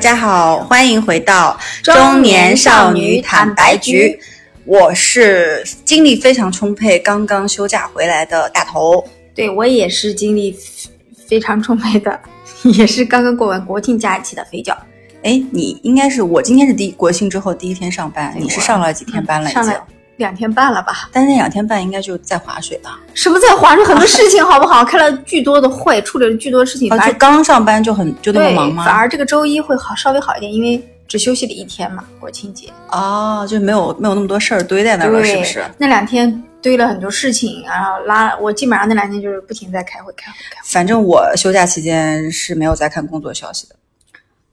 [0.00, 4.18] 大家好，欢迎回到中年少女坦白局。
[4.64, 9.06] 我是精力非常充沛，刚刚休假回来的大头。
[9.34, 10.58] 对我也是精力
[11.28, 12.18] 非常充沛的，
[12.64, 14.74] 也是刚刚过完国庆假期的肥脚。
[15.22, 19.50] 哎，你应该是我今天是第国庆之后第一天上班，你是上了几天班了？
[19.50, 19.86] 已经上了
[20.24, 21.08] 两天半了吧？
[21.12, 23.00] 但是那两天半应该就在划水吧？
[23.14, 23.84] 什么在划水？
[23.84, 24.84] 很多事情好不好？
[24.86, 26.92] 开了巨多的会，处理了巨多的事情。
[26.92, 28.84] 而就刚上班就很就那么，忙吗？
[28.84, 32.68] 反而这个周一会好稍微好一点，因为只休息了一天嘛，国庆节。
[32.90, 35.64] 哦，就没有没有那么多事儿堆在那儿了，是不是？
[35.78, 43.74] 那两天堆了很多事情，然后拉我基本上那两天就是不停在开会、开会、开会反正我休假期间是没有在看工作消息的，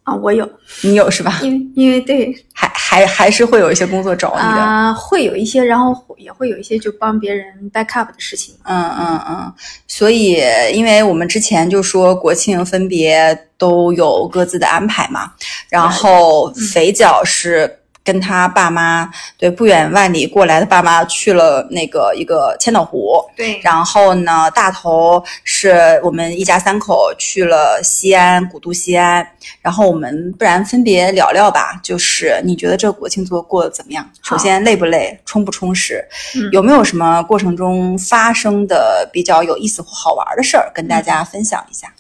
[0.08, 0.16] 啊。
[0.16, 0.50] 我有，
[0.82, 1.40] 你有是吧？
[1.44, 4.62] 因为因为对还还还是会有一些工作找你的。
[4.62, 8.56] 啊、会有一些，然后也会有一些就帮别人 back up 的事情。
[8.64, 9.54] 嗯嗯嗯，
[9.88, 10.42] 所以
[10.74, 15.34] 因为我们之前就说国庆分别都有各自的安排嘛，
[15.70, 17.70] 然后肥脚是
[18.04, 29.26] 跟他爸妈对不远万里过来的爸妈去了那个一个千岛湖，对然后呢，大头是我们一家三口去了西安，古都西安。
[29.62, 34.10] 然后我们不然分别聊聊吧，就是你觉得这个国庆做过得怎么样？
[34.24, 36.04] 首先累不累，充不充实？
[36.36, 41.94] 嗯有没有什么过程中发生的比较有意思或好玩的事儿跟大家分享一下？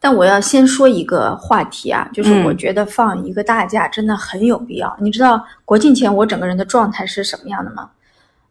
[0.00, 4.96] 但我要先说一个话题啊，就是嗯我觉得放一个大假真的很有必要。
[5.00, 7.88] 你知道国庆前我整个人的状态是什么样的吗？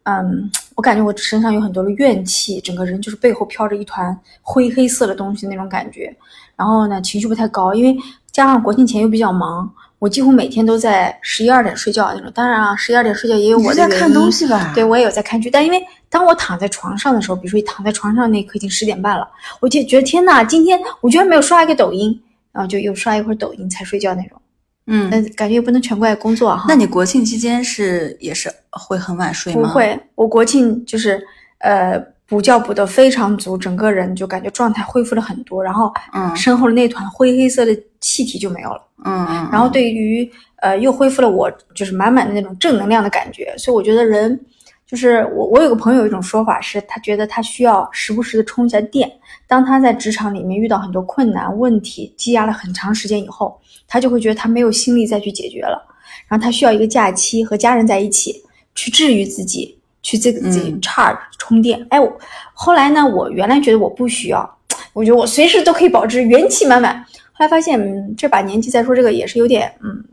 [0.09, 6.15] 嗯，我感觉我身上有很多的怨气，整个人就是背后飘着一团灰黑色的东西那种感觉。
[6.55, 7.93] 然后呢，情绪不太高，因为
[8.31, 9.69] 加上国庆前又比较忙，
[9.99, 12.31] 我几乎每天都在十一二点睡觉那种。
[12.33, 14.47] 当然啊，十一二点睡觉也有我的原因。
[14.47, 19.27] 吧对，我也有在看剧，但因为当我躺在床上的时候，比如说躺在床上那一刻已经十点半了，
[19.59, 22.17] 我就觉得天呐，今天我居然没有刷一个抖音，
[22.53, 24.41] 然后就又刷一会儿抖音才睡觉那种。
[24.87, 26.65] 嗯，但感觉也不能全怪工作哈。
[26.67, 29.61] 那你国庆期间是也是会很晚睡吗？
[29.61, 29.67] 不。
[29.67, 31.21] 会，我国庆就是
[31.59, 38.81] 呃补觉补得非常足，整个人就感觉状态恢复了很多，然后嗯身后的那团灰黑色的气体就没有了。
[39.03, 39.49] 嗯嗯。
[39.51, 40.29] 然后对于
[40.61, 44.39] 呃又恢复了我就是满满的那种正能量的感觉，所以我觉得人
[44.85, 49.11] 就是我我有个朋友有一种说法是，他觉得他需要时不时的充一下电。
[49.47, 55.81] 当他在职场里面遇到很多困难问题，积压了很长时间以后，他就会觉得他没有心力再去解决了，
[56.27, 58.43] 然后他需要一个假期和家人在一起
[58.75, 61.83] 去治愈自己，去这个自己嗯 charge 充电。
[61.89, 62.11] 哎，我
[62.53, 64.57] 后来呢，我原来觉得我不需要，
[64.91, 67.01] 我觉得我随时都可以保持元气满满。
[67.31, 70.03] 后来发现，嗯，这把年纪再说这个也是有点，嗯，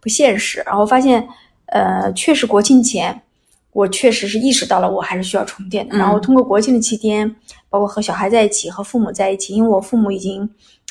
[0.00, 0.62] 不现实。
[0.66, 1.26] 然后发现，
[1.66, 3.20] 呃，确实国庆前，
[3.74, 5.96] 我确实是意识到了我还是需要充电的。
[5.96, 7.30] 嗯然后通过国庆的期间，
[7.68, 10.48] 包括和小孩在一起，和父母在一起，因为我父母已经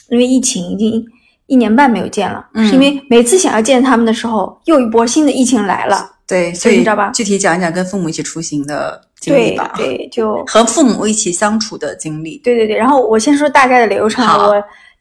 [0.10, 1.04] 因为疫情已经
[1.48, 6.12] 一年半没有见了，嗯是因为每次想要见他们的时候，又一波新的疫情来了。
[6.28, 12.38] 对，所以你知道吧具体讲一讲跟父母一起出行的经历吧，对，就和父母一起相处的经历。
[12.44, 14.56] 对对对，然后我先说大概的流程，我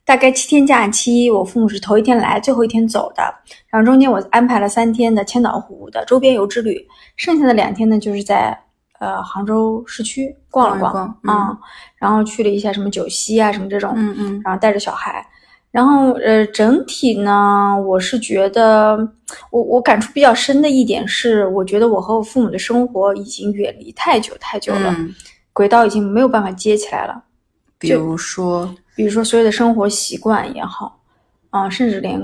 [0.05, 3.23] 大概七天假期，我父母是头一天来，最后一天走的，
[3.73, 8.57] 然后中间我安排了三天的千岛湖的周边游之旅，剩下的两天呢就是在
[9.01, 11.59] 呃杭州市区逛了逛啊、
[11.97, 15.27] 然后去了一下什么九溪啊什么这种，嗯嗯然后带着小孩。
[15.71, 18.95] 然后，呃，整体呢，我是觉得，
[19.51, 25.15] 我我感触比较深的一点是，我觉得我和我父母的生活已经远离太久太久了，嗯，
[25.55, 27.25] 轨道已经没有办法接起来了。
[27.79, 31.01] 比如说，比如说所有的生活习惯也好，
[31.49, 32.21] 啊、甚至连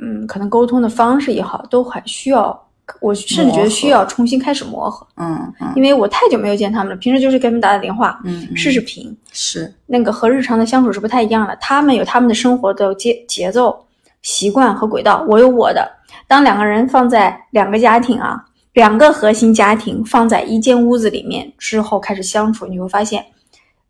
[0.00, 2.68] 嗯，可能沟通的方式也好，都还需要，
[3.00, 5.52] 我甚至觉得需要重新开始磨合，嗯。
[5.60, 5.72] 嗯。
[5.76, 8.56] 因为我太久没有见他们了，平时就是给他们打打电话、嗯，嗯。
[8.56, 11.56] 视视频，是，那个和日常的相处是不太一样的。
[11.56, 13.84] 他们有他们的生活的节节奏、
[14.22, 15.90] 习惯和轨道，我有我的。
[16.26, 18.42] 当两个人放在两个家庭啊，
[18.72, 23.24] 两个核心家庭放在一间屋子里面之后开始相处，你会发现，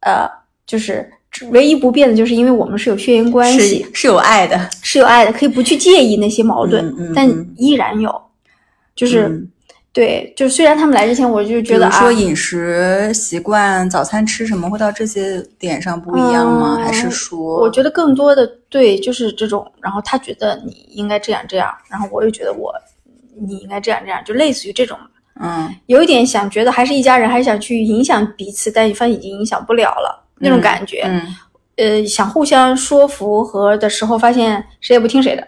[0.00, 0.28] 呃，
[0.66, 1.10] 就是
[1.50, 8.20] 唯一不变的，就是因为我们是有血缘关系，是是有爱的，是有爱的，可以不去介意那些矛盾，嗯嗯但嗯依然有。
[8.94, 9.48] 就是、嗯
[9.92, 16.78] 对，就虽然他们来之前，我就觉得啊，比如说饮食习惯、早餐吃什么，会到这些点上不一样吗？
[16.80, 22.72] 嗯还是说，我觉得更多的对，就是这种，然后他觉得你应该这样这样，然后我又觉得我
[23.40, 24.98] 你应该这样这样，就类似于这种，
[25.40, 31.02] 嗯有一点想觉得还是一家人，还是想去影响彼此，但发现已经影响不了了那种感觉。
[31.04, 31.22] 嗯，
[31.76, 35.46] 呃，想互相说服和的时候，发现谁也不听谁的，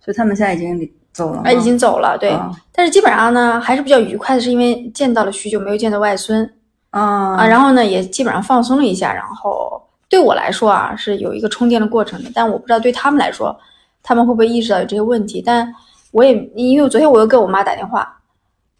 [0.00, 2.30] 所以他们现在已经走了吗，啊，已经走了，对。
[2.30, 6.42] 啊但是基本上呢，还是比较愉快的，是因为见到了许久没有见的外孙
[6.88, 13.54] 啊啊，然后呢也基本上放松了一下，然后对我来说啊是有一个充电的过程的，但我不知道对他们来说，
[14.02, 15.42] 他们会不会意识到有这些问题。
[15.44, 15.70] 但
[16.12, 18.20] 我也因为昨天我又给我妈打电话，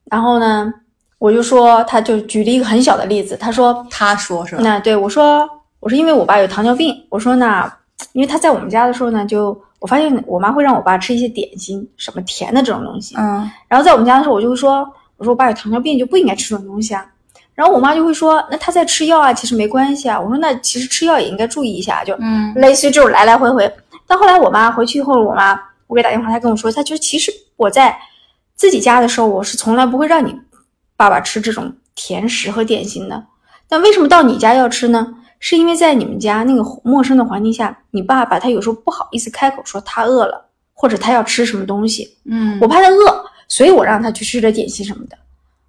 [0.05, 0.73] 然后呢，
[1.23, 4.63] 我就说，他就举了一个很小的例子，他说，他说是吧？
[4.65, 5.49] 那对我说，
[5.79, 7.73] 我说因为我爸有糖尿病，我说那
[8.13, 14.79] 因为他在我们家的时候呢，就我发现我妈会让我爸吃一些点心，什么甜的这种东西，嗯然后在我们家的时候，我就会说，
[15.17, 17.07] 我说我爸有糖尿病就不应该吃这种东西啊。
[17.55, 20.21] 然后我妈就会说，那他在吃药啊，其实没关系啊。
[20.21, 23.73] 我说那其实吃药也应该注意一下，就嗯类似于这种来来回回。
[24.09, 27.97] 但后来我妈回去以后，我妈我给打电话，她跟我说，她就其实我在
[28.57, 30.35] 自己家的时候，我是从来不会让你
[31.03, 33.25] 爸爸吃这种甜食和点心的。
[33.69, 35.05] 但为什么到你家要吃呢？
[35.41, 45.19] 是因为在你们家那个陌生的环境下，你爸爸他有时候不好意思开口说他饿了，或者他要吃什么东西，嗯我怕他饿，所以我让他去吃点点心什么的。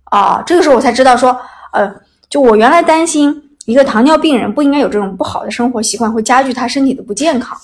[0.03, 1.35] 啊，这个时候我才知道说，
[1.71, 1.91] 呃，
[2.29, 3.33] 就我原来担心
[3.65, 7.57] 一个糖尿病人不应该有这种不好的生活习惯，会加剧他身体的不健康。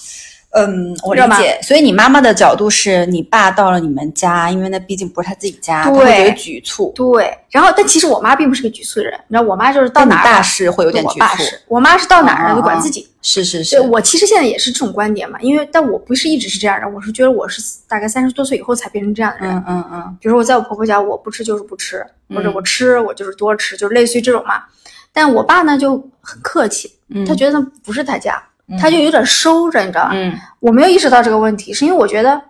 [0.52, 1.60] 嗯，我理解。
[1.62, 6.92] 所以你妈妈的角度是你爸到了你们家，因为那毕竟不是他自己家，他对会觉得局促。
[6.96, 13.08] 对，然后但其实我妈并不是个局促的人，你知道，我妈就是到哪儿爸是会有点局促，我爸是，我妈是到哪呢就管自己。
[13.22, 19.54] 是是是对，我其实现在也是这种观点嘛，因为但我不是一直是这样的，我是觉得我是大概三十多岁以后才变成这样的人。
[19.58, 21.98] 嗯嗯嗯比如说我在我婆婆家，我不吃就是不吃，
[22.30, 24.64] 或者嗯我吃我就是多吃，就是类似于这种嘛。
[25.12, 28.42] 但我爸呢就很客气，嗯，他觉得那不是他家，
[28.78, 30.12] 他就有点收着，你知道吧？
[30.14, 32.42] 嗯我没有意识到这个问题，是因为我觉得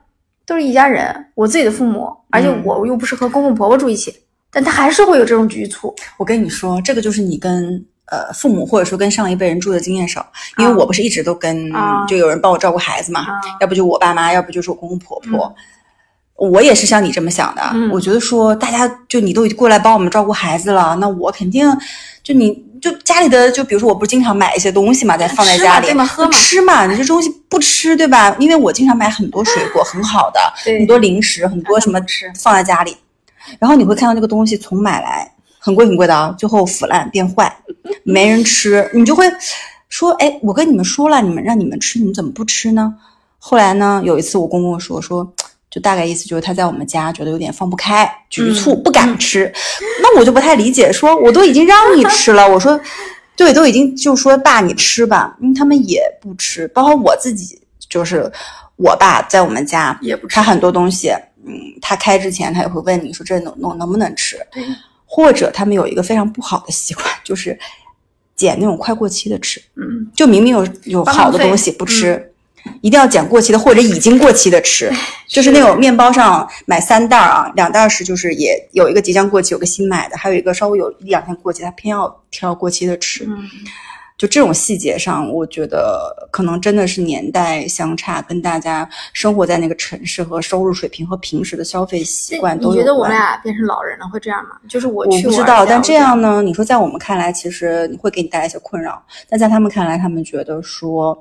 [0.45, 4.13] 都是一家人，我自己的父母，而且嗯我又不是和公公婆婆住一起，
[4.51, 5.95] 但他还是会有这种局促。
[6.17, 10.25] 我跟你说，这个就是你跟呃父母或者说跟上一辈人住的经验少，
[10.57, 15.55] 因为啊我不是一直都跟、啊就有人帮我照顾孩子嘛，啊要不就我爸妈，要不就是我公公婆婆。
[16.39, 21.69] 我也是像你这么想的，嗯我觉得说大家就你都已经过来帮我们照顾孩子了，那我肯定
[22.23, 28.33] 就你就家里的就比如说我不是经常买一些东西嘛，再放在家里对嘛喝嘛吃嘛，你这东西不吃对吧？
[28.39, 32.95] 因为我经常买很多水果，很好的， 很多零食，很多什么吃放在家里，
[33.59, 37.53] 然后你会看到这个东西从买来很贵很贵的啊，最后腐烂变坏，
[38.03, 39.25] 没人吃，你就会
[39.89, 42.95] 说，哎，我跟你们说了，你们让你们吃，你们怎么不吃呢？
[43.39, 45.33] 后来呢，有一次我公公说说。
[45.69, 49.51] 就大概意思就是他在我们家觉得有点放不开，局促，嗯不敢吃。
[50.01, 52.79] 那我就不太理解，说我都已经让你吃了，我说
[53.35, 58.31] 对，都已经就说爸你吃吧，因为他们也不吃，包括我自己，就是
[58.77, 61.09] 我爸在我们家也不吃他很多东西，
[61.45, 64.37] 嗯，他开之前他也会问你说这能能能不能吃，
[65.05, 67.57] 或者他们有一个非常不好的习惯，就是
[68.35, 72.25] 捡那种快过期的吃，嗯，就明明有有好的东西不吃。
[72.81, 74.91] 一定要捡过期的或者已经过期的吃，
[75.27, 83.25] 就是那种面包上买三袋儿啊，两袋儿是就是也有一个即将过期，有个新买的，还有一个稍微有一两天过期，他偏要挑过期的吃。
[83.25, 83.49] 嗯，
[84.17, 94.57] 就这种细节上，我觉得可能真的是年代相差，跟大家生活在那个城市和收入水平和平时的消费习惯都有你觉得我们俩变成老人了会这样吗？
[94.67, 96.41] 就是我去我不知道，但这样呢？
[96.41, 101.17] 你说在我们看来，其实会给你带来一些困扰，但在他们看来，他们觉得说，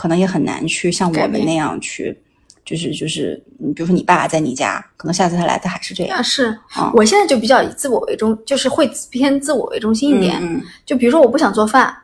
[0.00, 2.16] 可能也很难去像我们那样去，
[2.64, 6.22] 就是就是，你比如说你爸爸在你家，可能下次他来他还是这样啊，。
[6.22, 10.38] 是啊我现在就比较以自我为中，就是会偏自我为中心一点。
[10.40, 11.94] 嗯就比如说我不想做饭，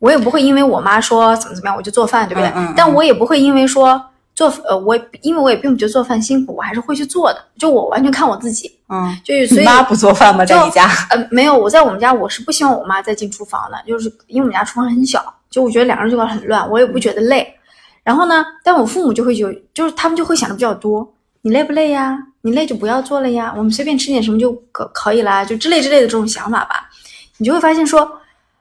[0.00, 2.48] 我也不会因为我妈说怎么怎么样我就做饭，对不对？
[2.50, 3.98] 嗯嗯嗯但我也不会因为说
[4.36, 7.44] 做呃，我因为我也并不觉得做饭辛苦，我还是会去做的。
[7.58, 10.44] 就我完全看我自己，嗯，就是所以你妈不做饭吗？
[10.44, 10.88] 在你家？
[11.10, 17.52] 呃没有，我在我们家我是不希望我妈再进厨房的，就是因为我们家厨房很小，就我觉得两个人就会很乱，我也不觉得累。
[18.04, 22.16] 然后呢，但我父母就会有，就是他们就会想的比较多，你累不累呀？
[22.42, 26.88] 你累就不要做了呀，我们随便吃点什么就可可以啦，就之类之类的这种想法吧。
[27.38, 28.08] 你就会发现说，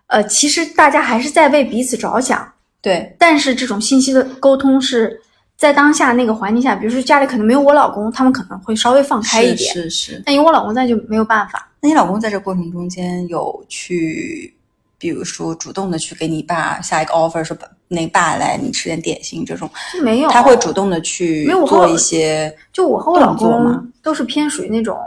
[0.07, 2.51] 呃，其实大家还是在为彼此着想，
[2.81, 5.21] 对，但是这种信息的沟通是
[5.57, 10.23] 在当下那个环境下，比如说家里可能没有我老公，他们可能会稍微放开一点，是是是。
[10.25, 11.69] 但有我老公在就没有办法。
[11.79, 14.53] 那你老公在这过程中间有去，
[14.97, 17.55] 比如说主动的去给你爸下一个 offer，说
[17.87, 19.69] 那爸来你吃点点心这种，
[20.03, 22.53] 没有，他会主动的去做一些。
[22.73, 24.97] 就我和我老公都是偏属于那种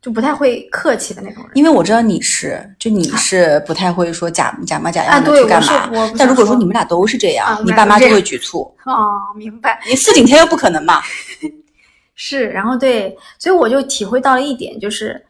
[0.00, 1.52] 就不太会客气的那种人。
[1.54, 5.90] 因为我知道你是，就你是不太会说假假模假样的去干嘛。
[6.16, 8.60] 但如果说说你们俩都是这样，啊你爸妈就会局促。
[8.84, 9.80] 哦，明白。
[9.88, 11.00] 你四景天又不可能嘛？
[12.20, 15.24] 是，然后对，所以我就体会到了一点，就是，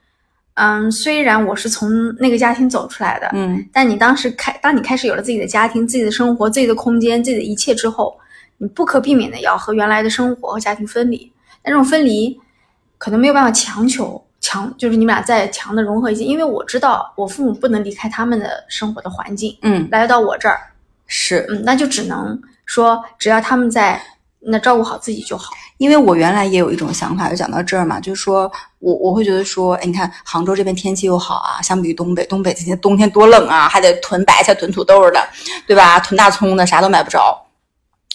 [0.54, 8.18] 嗯，虽然我是从那个家庭走出来的，嗯，但你当时开，当你开始有了自己的家庭、自己的生活、自己的空间、自己的一切之后，
[8.56, 11.30] 你不可避免的要和原来的生活和家庭分离。
[11.62, 12.40] 但这种分离
[12.96, 20.59] 可能没有办法强求，强就是你们俩再强的融合一些，因为我知道我父母不能离开他们的生活的环境，嗯，来到我这儿，
[21.07, 24.00] 是嗯，那就只能说只要他们在
[24.40, 25.52] 那照顾好自己就好。
[25.76, 35.28] 因为我原来也有一种想法，就讲到这儿嘛，就是说我我会觉得说，哎，你看杭州这边天气又好啊，相比于东北，东北今天冬天多冷啊，还得囤白菜、囤土豆的，
[35.67, 36.00] 对吧？
[36.00, 37.45] 囤大葱的，啥都买不着。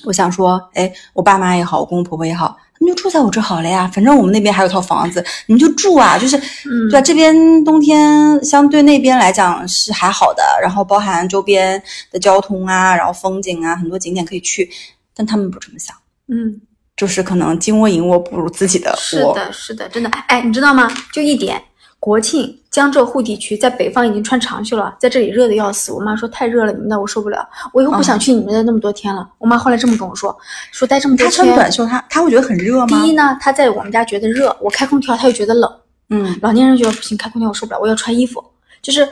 [0.03, 3.89] 我想说，哎，我爸妈也好，我公公婆婆也好，他们就住在我这好了呀。
[3.93, 6.35] 反正我们那边还有套房子，你们就住啊，就是，
[6.65, 7.01] 嗯对吧？
[7.01, 14.69] 这边冬天相对那边来讲是还好的，然后包含周边的交通啊，然后风景啊，很多景点可以去，
[15.15, 15.95] 但他们不这么想。
[16.27, 16.59] 嗯，
[16.97, 18.97] 就是可能金窝银窝不如自己的窝。
[18.97, 20.09] 是的，是的，真的。
[20.27, 20.91] 哎，你知道吗？
[21.13, 21.61] 就一点，
[22.03, 25.89] 国庆江浙沪地区在北方已经穿长袖了，在这里热的要死。
[25.89, 29.25] 我妈说太热了，你们那我受不了，我以后不想去你们那那么多天了。
[29.37, 30.37] 我妈后来这么跟我说，
[30.73, 32.87] 说待这么多他天，穿短袖，她她会觉得很热吗？
[32.87, 35.73] 第一呢，她在我们家觉得热，我开空调她又觉得冷。
[36.09, 38.43] 嗯，老年人觉得不行，开空调我受不了，我要穿衣服。
[38.81, 39.07] 就是，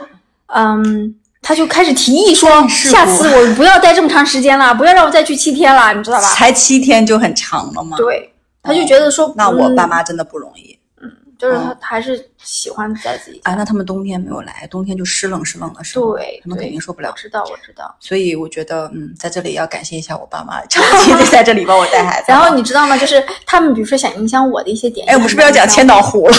[0.48, 6.28] 嗯，他就开始提议说，下次我不要待这么长时间了，不要让我再去七天了，你知道吧？
[6.34, 8.30] 才七天就很长了吗？，对，
[8.62, 10.78] 他就觉得说，那我嗯爸妈真的不容易。
[11.00, 13.50] 嗯就是他他还是喜欢在自己家。
[13.50, 17.14] 啊，那他们冬天没有来，冬天就湿冷湿冷的时候，对，他们肯定受不了我。
[17.16, 17.94] 知道，我知道。
[17.98, 22.26] 所以我觉得，嗯，在这里要感谢一下我爸妈， 长期的在这里帮我带孩子。
[22.28, 22.96] 然后你知道吗？
[22.98, 25.08] 就是他们，比如说想影响我的一些点。
[25.08, 26.02] 哎，我们是不是要讲千岛？
[26.02, 26.36] 湖了？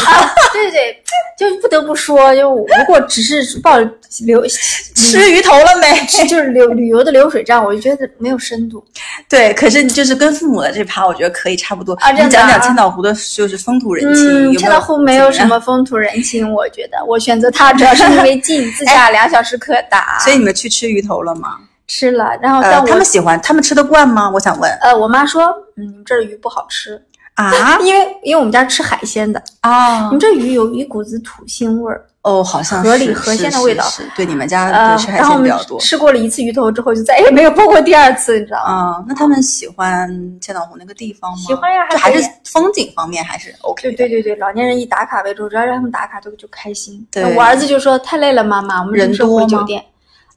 [0.51, 1.03] 对对，
[1.37, 3.77] 就不得不说，就如果只是报
[4.25, 4.45] 流
[4.93, 6.05] 吃鱼头了没？
[6.27, 8.83] 就是流旅游的流水账，我就觉得没有深度。
[9.29, 11.93] 对，可是就是跟父母的这趴，我觉得可以差不多。
[11.95, 20.17] 啊真的你讲讲啊千岛湖的，就是风土人情，嗯，有没有千岛湖没有什么风土人情，我觉得我选择它主要是因为近， 自驾两小时可达。
[20.19, 21.57] 所以你们去吃鱼头了吗？
[21.87, 24.29] 吃了，然后但呃，我、他们喜欢，他们吃得惯吗？
[24.29, 25.43] 我想问呃，我妈说，
[25.75, 26.99] 嗯，这儿鱼不好吃，
[27.35, 32.05] 啊 因为因为我们家吃海鲜的，啊你们这鱼有一股子土腥味儿。
[32.23, 35.77] 哦，好像是河里河鲜的味道是是是对，你们家呃对吃，海鲜比较多。
[35.79, 38.73] 吃过了一次鱼头之后，就再也没有碰过第二次，你知道吗？
[38.73, 41.37] 啊、那他们喜欢千岛湖那个地方吗？
[41.45, 43.81] 喜欢呀就还是还可以风景方面还是 OK。
[43.81, 47.05] 对对对对，老年人以打卡为主，只要让他们打卡，都就开心。
[47.11, 49.83] 对我儿子就说太累了，妈妈，我们人多吗酒店？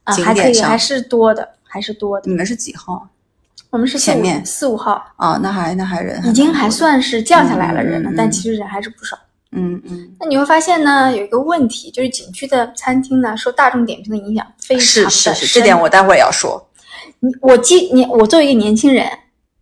[0.02, 2.28] 啊、景还可以，还是多的，还是多的。
[2.28, 3.08] 你们是几号
[3.70, 5.38] 我们是前面四五号，啊？
[5.40, 9.16] 那还那还人已经还算是降下来了人了，嗯嗯嗯但其实人还是不少。
[9.56, 16.62] 嗯嗯那你会发现呢，有一个问题，就是景区的餐厅呢，受大众点评的影响非常是的是是，深这点我待会儿也要说。
[17.20, 19.08] 你我记你我作为一个年轻人，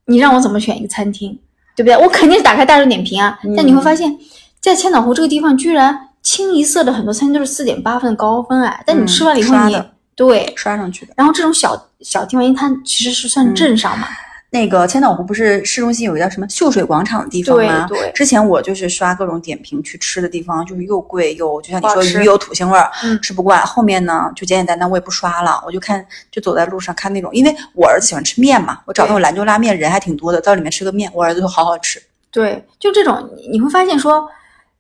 [0.07, 1.39] 你让我怎么选一个餐厅，
[1.77, 1.97] 对不对？
[1.97, 3.39] 我肯定是打开大众点评啊。
[3.45, 4.19] 嗯但你会发现，
[4.61, 8.83] 在千岛湖这个地方，居然清一色的很多餐厅都是四点八分的高分哎。
[8.87, 9.81] 但你嗯吃完了以后你，
[10.17, 14.09] 对，刷上去的然后这种小小地方，因为它其实是算镇上嘛，
[14.55, 17.89] 那个千岛湖不是市中心有一个叫什么秀水广场的地方吗？
[17.89, 23.61] 对，之前我就是刷各种点评去吃的地方，就是又贵又就像你说鱼有土腥味儿，嗯吃不惯。
[23.67, 32.01] 后面呢就简简单单我也不刷了，我就看就走在路上看那种，因为我儿子喜欢吃面嘛，我找那种兰州拉面人还挺多的，到里面吃个面，我儿子说好好吃。
[32.31, 34.25] 对，就这种你你会发现说，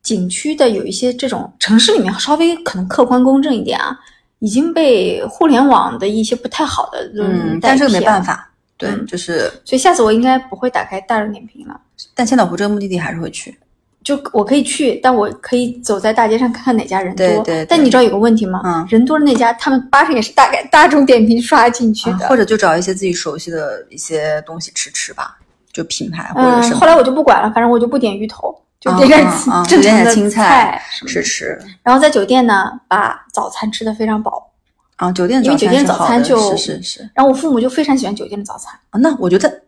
[0.05, 3.99] 景区的有一些这种城市里面稍微可能客观公正一点啊，
[4.39, 8.53] 已经被互联网的一些不太好的嗯，但是没办法。
[8.89, 11.81] 嗯就是，所以下次我应该不会打开大众点评了。
[12.15, 13.59] 但千岛湖这个目的地还是会去。
[14.03, 17.27] 就我可以去，但我可以走在大街上看看哪家人多。
[17.27, 18.61] 对对对但你知道有个问题吗？
[18.63, 22.27] 嗯人多的那家，他们八成也是大概大众点评刷进去的。
[22.27, 25.39] 啊或者就找一些自己熟悉的一些东西吃吃吧，
[25.73, 29.27] 就品牌或者嗯，是后来我就不管了，反正我就不点鱼头，就啊点点
[29.67, 31.59] 正常的菜吃吃。
[31.83, 34.51] 然后在酒店呢，把早餐吃得非常饱。
[34.97, 38.73] 啊，酒店因为酒店早餐就是是是然后我父母就非常喜欢酒店的早餐。
[38.91, 39.63] 啊，那我觉得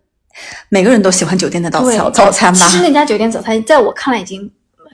[0.69, 2.77] 每个人都喜欢酒店的早对早早餐吧其。
[2.77, 4.51] 实那家酒店早餐在我看来已经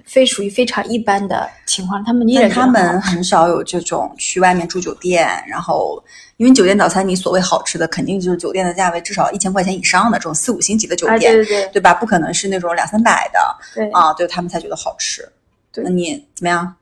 [0.07, 6.03] 非属于非常一般的情况，他们依但他们很少有这种去外面住酒店，然后
[6.39, 11.95] 因为酒店早餐你所谓好吃的，肯定就是酒店的价位至少一千块钱以上的这种四五星级的酒啊，店，对对对对吧？
[11.95, 13.39] 不可能是那种两三百的
[13.75, 15.29] 对啊，对他们才觉得好吃。
[15.71, 16.75] 对那你怎么样？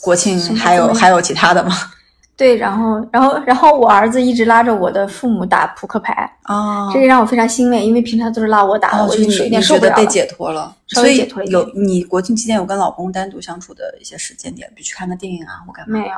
[0.00, 1.74] 国庆还有还有其他的吗？
[2.36, 6.12] 对，然后然后然后我儿子一直拉着我的父母打扑克牌，
[6.42, 10.06] 啊这个让我非常欣慰，因为平常都是拉我打我就有点你觉得被受不了了。
[10.06, 15.98] 解脱了，稍所以微解脱了一有你国庆期间有跟老公单独相处的一些时间点，比如去看个电影啊，或干嘛？
[15.98, 16.14] 没有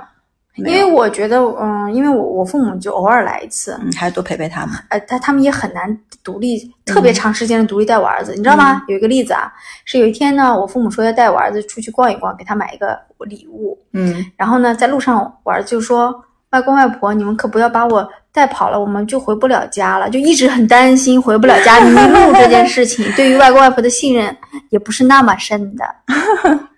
[0.59, 4.75] 因为我觉得，嗯，因为我我父母就偶尔来一次，嗯，还是多陪陪他们。
[4.91, 8.83] 呃，他他们也很难独立，嗯特别长时间的独立带我儿子，你知道吗？
[8.89, 9.53] 有一个例子啊，
[9.85, 24.37] 是有一天呢，我父母说要带我儿子出去逛一逛，给他买一个礼物，嗯然后呢，在路上我儿子就说：“外公外婆，你们可不要把我带跑了，我们就回不了家了。”就一直很担心回不了家迷路这件事情，对于外公外婆的信任
[24.71, 25.85] 也不是那么深的。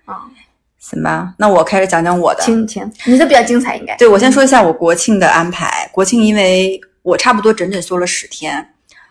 [0.81, 2.43] 行吧，那我开始讲讲我的。
[2.43, 5.89] 请请，你的比较精彩，应该对，我先说一下我国庆的安排。
[5.93, 8.67] 国庆因为我差不多整整休了十天，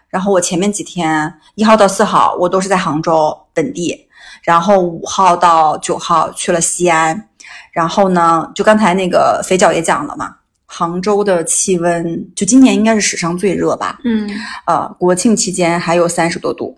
[0.10, 4.08] 然后我前面几天一号到四号我都是在杭州本地，
[4.42, 7.30] 然后五号到九号去了西安，
[7.72, 10.36] 然后呢，就刚才那个肥脚也讲了嘛，
[10.66, 14.28] 杭州的气温就今年应该是史上最热吧，嗯，
[14.66, 16.76] 呃，国庆期间还有三十多度，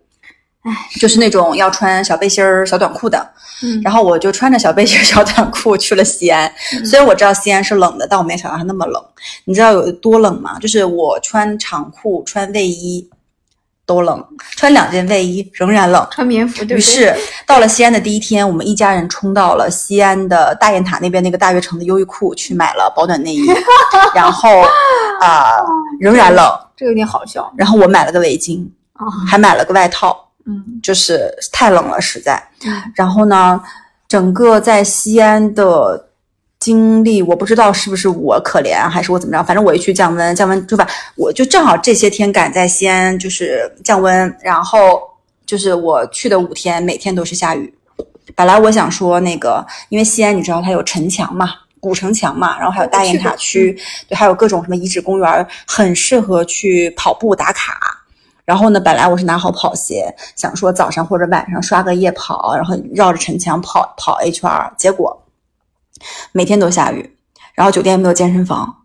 [0.63, 3.27] 唉，就是那种要穿小背心儿、小短裤的。
[3.63, 6.51] 嗯，然后我就穿着小背心儿、 小短裤去了西安。
[6.85, 9.03] 虽然我知道西安是冷的，但我没想到它那么冷。
[9.45, 10.57] 你知道有多冷吗？
[10.59, 13.07] 就是我穿长裤、穿卫衣
[13.85, 14.23] 都冷，
[14.55, 16.07] 穿两件卫衣仍然冷。
[16.11, 16.77] 穿棉服对不对？
[16.77, 17.15] 于是
[17.45, 23.41] 到了西安的第一天，我们一家人冲到了西安的大雁塔那边那个大悦城的优衣库去买了保暖内衣，
[24.15, 24.61] 然后
[25.19, 25.57] 啊、
[25.99, 26.47] 仍然冷。
[26.75, 29.05] 这个有点好笑然后我买了个围巾，啊。
[29.27, 32.41] 还买了个外套，嗯就是太冷了，实在。
[32.65, 33.61] 嗯然后呢，
[34.07, 36.07] 整个在西安的
[36.59, 45.01] 经历，我不知道是不是我可怜，还是我怎么着，反正我一去降温，降温就把我就正好这些天赶在西安就是降温，然后
[45.45, 47.73] 就是我去的五天，每天都是下雨。
[48.35, 51.55] 本来我想说那个，因为西安你知道它有城墙嘛。
[51.81, 53.75] 古城墙嘛，然后还有大雁塔区，
[54.07, 58.00] 对，还有各种什么遗址公园，很适合去跑步打卡。
[58.45, 64.73] 然后呢，本来我是拿好跑鞋，想说早上或者晚上刷个夜跑，然后绕着城墙跑跑一圈儿。
[64.77, 65.23] 结果
[66.31, 67.17] 每天都下雨，
[67.53, 68.77] 然后酒店没有健身房，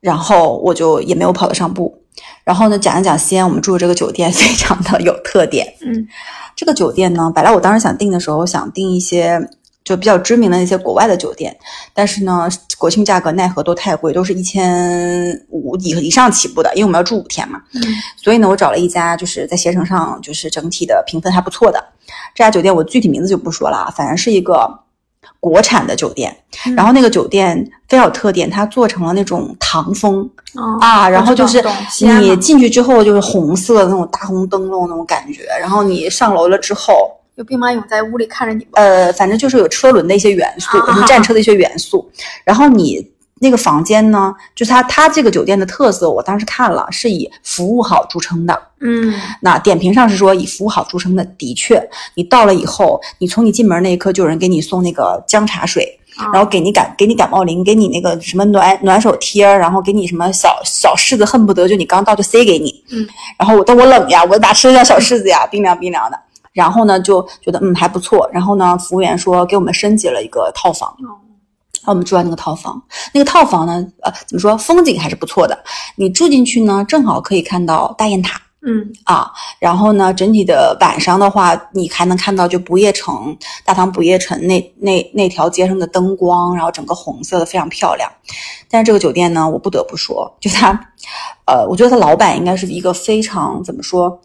[0.00, 2.02] 然后我就也没有跑得上步。
[2.44, 5.74] 然后呢，讲一讲西安我们住的这个酒店非常的有特点。
[5.80, 6.08] 嗯
[6.56, 9.48] 这个酒店呢，本来我当时想订的时候想订一些
[9.82, 11.56] 就比较知名的那些国外的酒店，
[11.94, 17.60] 但是呢，国庆价格奈何都太贵，都是一千五以以上起步的，因为我们要住五天嘛。
[17.74, 17.82] 嗯
[18.22, 21.82] 所以呢，我找了一家就是在携程上就是整体的评分还不错的
[22.34, 24.78] 这家酒店，我具体名字就不说了啊，反正是一个
[25.40, 26.30] 国产的酒店。
[26.66, 27.56] 嗯然后那个酒店
[27.88, 31.64] 非常有特点，它做成了那种唐风哦啊，然后就是
[32.20, 38.70] 你进去之后就是红色的那种大红灯笼那种感觉，然后你上楼了之后，有兵马俑在屋里看着你吗？
[38.74, 42.10] 呃，反正就是有车轮的一些元素，战车的一些元素。
[42.44, 43.04] 然后你
[43.42, 48.62] 那个房间呢，就是它它这个酒店的特色，我当时看了是以服务好著称的。
[48.80, 51.82] 嗯那点评上是说以服务好著称的，的确，
[52.14, 62.84] 你到了以后，你从你进门那一刻就有人给你送那个姜茶水，啊然后给你感给你感冒灵，给你那个什么暖暖手贴儿，然后给你什么小小柿子，恨不得就你刚到就塞给你。
[62.90, 63.06] 嗯，
[63.38, 66.18] 然后我但我冷呀，我哪吃得下小柿子呀，冰凉冰凉的。
[66.52, 68.28] 然后呢，就觉得嗯还不错。
[68.32, 71.16] 然后呢，服务员说给我们升级了一个套房，哦
[71.82, 72.82] 然后我们住在那个套房。
[73.14, 75.58] 那个套房呢，呃，怎么说，风景还是不错的。
[75.96, 78.40] 你住进去呢，正好可以看到大雁塔。
[78.62, 83.34] 嗯啊，然后呢，整体的晚上的话，你还能看到就不夜城
[83.64, 88.12] 大唐不夜城那那那条街上的灯光，然后整个红色的非常漂亮。
[88.68, 90.78] 但是这个酒店呢，我不得不说，就它，
[91.46, 94.20] 呃，我觉得它老板应该是一个非常怎么说，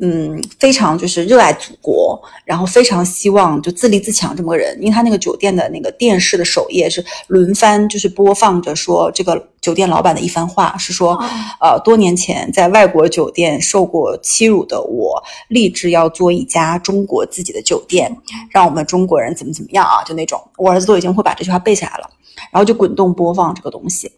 [0.00, 4.76] 嗯，非常就是热爱祖国，然后非常希望就自立自强这么个人。
[4.80, 11.14] 因为他那个酒店的那个电视的首页是轮番就是播放着说这个酒店老板的一番话，是说。
[11.14, 11.24] 哦
[11.62, 18.10] 呃，多年前在外国酒店受过欺辱的我，立志要做一家中国自己的酒店，
[18.48, 20.42] 让我们中国人怎么怎么样啊，就那种。
[20.56, 22.08] 我儿子都已经会把这句话背下来了，
[22.50, 24.10] 然后就滚动播放这个东西。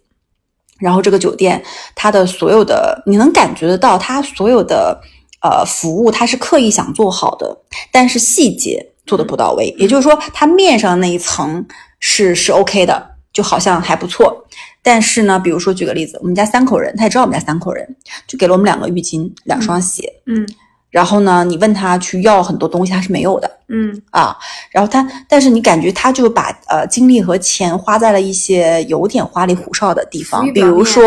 [0.78, 1.60] 然后这个酒店
[1.96, 5.00] 它的所有的，你能感觉得到，它所有的
[5.42, 7.56] 呃服务，他是刻意想做好的，
[7.90, 9.74] 但是细节做的不到位。
[9.78, 11.64] 也就是说，他面上那一层
[11.98, 14.46] 是是 OK 的，就好像还不错。
[14.82, 20.12] 但是呢，比如说举个例子，我们家三口人，他也知道我们家三口人，就给了我们两个浴巾、两双鞋。
[20.26, 20.46] 嗯
[20.92, 24.36] 然后呢，你问他去要很多东西，他是没有的嗯啊。
[24.70, 31.02] 然后他，但是你感觉他就把呃精力和钱花在了一些有点花里胡哨的地方，比如说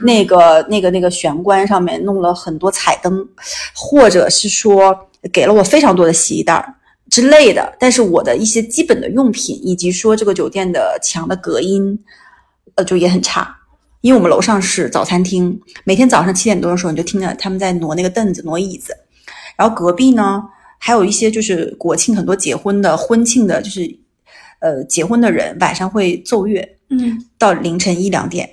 [0.00, 3.26] 那个那个那个玄关上面弄了很多彩灯，
[3.74, 4.94] 或者是说
[5.32, 6.74] 给了我非常多的洗衣袋儿
[7.08, 7.74] 之类的。
[7.80, 11.98] 但是我的一些基本的用品，以及说这个酒店的墙的隔音，
[12.74, 13.56] 呃，就也很差。
[14.02, 18.94] 因为我们楼上是早餐厅，每天早上七点多的时候，你就听着他们在挪那个凳子、挪椅子。
[19.56, 20.42] 然后隔壁呢，
[20.78, 23.98] 还有一些就是国庆很多结婚的、婚庆的，就是
[24.60, 28.48] 呃结婚的人晚上会奏乐嗯到凌晨一两点，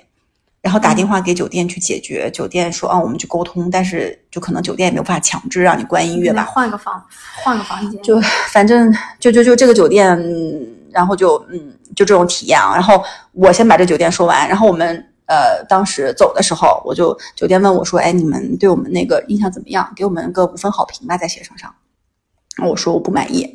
[0.60, 2.30] 然后打电话给酒店去解决。
[2.30, 6.44] 酒店说啊，我们去沟通，但是就可能酒店也没有办法强制让你关音乐吧。
[6.44, 7.04] 换个房，
[7.42, 8.02] 换个房间。
[8.02, 8.20] 就
[8.52, 12.72] 反正就就就这个酒店，嗯然后就嗯就这种体验啊。
[12.74, 19.90] 然后我先把这酒店说完，然后我们呃当时走的时候，我就酒店问我说，哎，你们对我们那个印象怎么样？
[19.96, 21.74] 给我们个五分好评吧，在携程上。
[22.68, 23.48] 我说我不满意，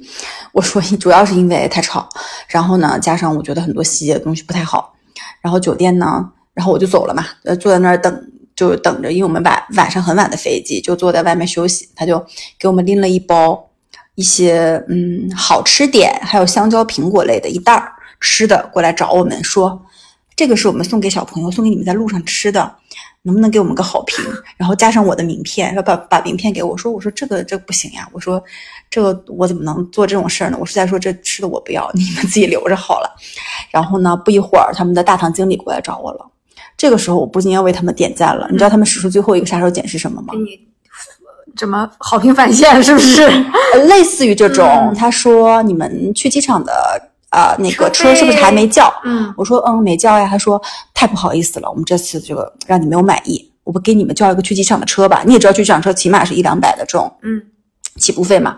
[0.53, 2.09] 我说主要是因为太吵，
[2.47, 4.95] 然后呢加上我觉得很多细节的东西不太好，
[5.39, 11.87] 然后酒店呢，然后我就走了嘛，呃坐在那儿等就等着，因为我们晚晚上很晚的飞机，就坐在外面休息。
[11.95, 12.25] 他就
[12.57, 13.69] 给我们拎了一包
[14.15, 19.79] 一些嗯好吃点，还有香蕉、苹果类的一袋儿吃的过来找我们，说
[20.37, 22.71] 这个是我们送给小朋友，送给你们在路上吃的，
[23.23, 24.23] 能不能给我们个好评？
[24.55, 28.41] 然后加上我的名片，说把把名片给我，说我说这个这个不行呀，我说
[28.87, 30.57] 这个我怎么能做这种事儿呢？
[30.61, 33.09] 我是在说这吃的我不要， 你们自己留着好了。
[33.71, 36.25] 然后呢，不一会儿他们的大堂经理过来找我了。
[36.77, 38.47] 这个时候我不禁要为他们点赞了。
[38.51, 40.37] 你知道他们使出最后一个杀手锏是什么吗给？
[40.39, 40.59] 你
[41.57, 43.23] 怎么好评返现是不是？
[43.73, 46.71] 呃类似于这种，嗯他说你们去机场的
[47.29, 48.93] 啊、那个车车是不是还没叫？
[49.03, 50.27] 嗯，我说嗯没叫呀。
[50.27, 50.61] 他说
[50.93, 55.23] 太不好意思了，我们这次这个让你没有满意，我不给你们叫一个去机场的车吧？
[55.25, 57.41] 你也知道去机场车起码是一两百的这种嗯，
[57.97, 58.55] 起步费嘛。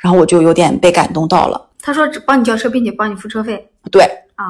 [0.00, 4.08] 然后我就有点被感动到了，他说只帮你叫车，并且帮你付车费对。
[4.36, 4.44] 啊。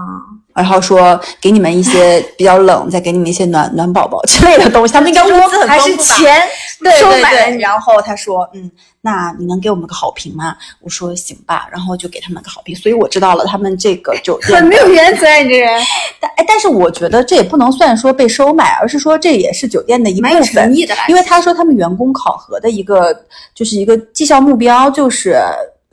[0.54, 6.42] 然后说给你们一些 比较冷，再给你们一些暖暖宝宝之类的东西，他们应该物资很还是丰富吧钱
[6.80, 8.70] 对对对，收买然后他说，嗯，
[9.02, 10.56] 那你能给我们个好评吗？
[10.80, 12.74] 我说行吧，然后就给他们个好评。
[12.74, 15.82] 所以我知道了他们这个酒店很没有原则啊，你这人
[16.20, 20.74] 但哎，但是我觉得这也不能算说被收买，而是说这也是酒店的一部分诚。
[20.74, 20.94] 意的。
[21.08, 23.14] 因为他说他们员工考核的一个
[23.54, 25.38] 就是一个绩效目标就是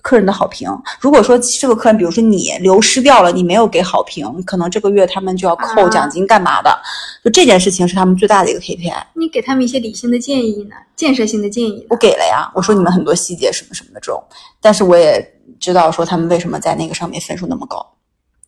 [0.04, 0.70] 客人的好评。
[1.00, 6.70] 如果说这个客人，比如说你流失掉了，你没有给好评，可能这个月他们就要扣啊奖金干嘛的？
[7.24, 9.02] 就这件事情是他们最大的一个 KPI。
[9.14, 11.96] 你给他们一些理性的建议呢，建设性的建议我。
[11.96, 14.22] 给了呀，我说你们很多细节什么什么的这种，
[14.62, 15.26] 但是我也
[15.60, 17.84] 知道说他们为什么在那个上面分数那么高，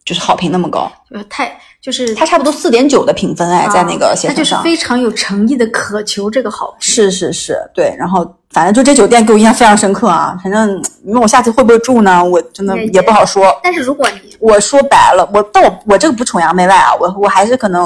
[0.05, 4.55] 就是好评那么高，就是太就是他差不多四点九的评分哎，在那个啊他就是。
[4.63, 6.81] 非常有诚意的渴求这个好评。
[6.81, 10.37] 是是是，对，然后反正就这酒店给我印象非常深刻啊。
[10.43, 12.23] 反正你问我下次会不会住呢？
[12.23, 13.59] 我真的也也不好说。
[13.63, 17.83] 但是如果你我说白了，我但我我这个不崇洋媚外啊，我我还是可能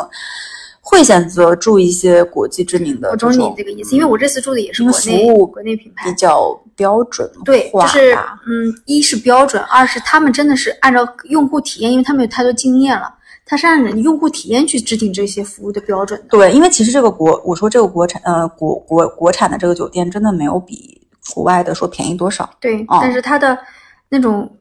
[0.89, 8.15] 会选择住一些国际知名的我懂你这个意思，因为我这次住的也是国内服务国内品牌比，较标准对，化就是
[8.47, 13.13] 嗯，一是标准，二是他们真的是按照用户体验，因为他们有太多经验了，
[13.45, 16.28] 他是按照用户体验去制定这些服务的标准的。
[16.30, 20.99] 对，因为其实这个国，我说这个国产呃国国国产的这个酒店真的没有比
[21.36, 22.49] 国外的说便宜多少。
[22.60, 23.56] 对，哦但是它的
[24.10, 24.52] 那种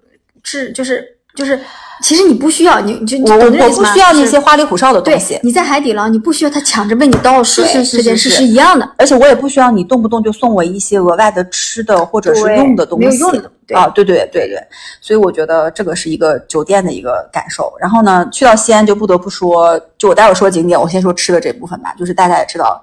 [0.42, 1.02] 质就是
[1.34, 1.58] 就是，
[2.02, 8.88] 其实你不需要，你你就你我我不需要那些花里胡哨的东对西，，你在海底捞，你不需要他抢着为你倒水，是是这件事是是是一样的。
[8.96, 14.58] 而且我也不需要你动不动就送我一些额外的吃的或者是用的东西，没有用的对啊，对对对对，
[15.00, 17.72] 所以我觉得这个是一个酒店的一个感受。
[17.80, 22.82] 然后呢，去到西安就不得不说，就我待会儿说景点，我先说吃的这部分吧，就是大家也知道。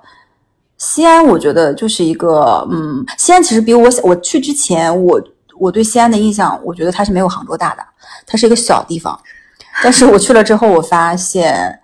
[0.77, 5.21] 西安，我觉得就是一个，嗯，西安其实比我，我去之前，我
[5.57, 7.83] 我对西安的印象，我觉得它是没有杭州大的，
[8.25, 9.19] 它是一个小地方。
[9.83, 11.79] 但是我去了之后，我发现，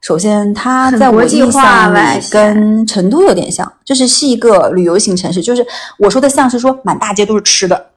[0.00, 5.42] 首先它在我印象里跟成都有点像，就是是一个旅游型城市。
[5.42, 5.66] 就是
[5.98, 7.90] 我说的像是说满大街都是吃的，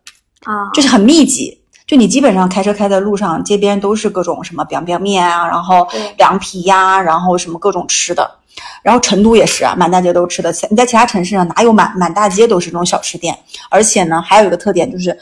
[0.44, 1.62] 啊，就是很密集。
[1.86, 8.30] 就你基本上开车开在路上，街边都是各种什么 biang biang 面啊，然后凉皮呀、然后什么各种吃的。
[8.82, 10.52] 然后成都也是啊，满大街都是吃的。
[10.52, 13.38] 其你在其他城市上哪有满满大街都是这种小吃店？
[13.70, 15.18] 而且呢，还有一个特点就是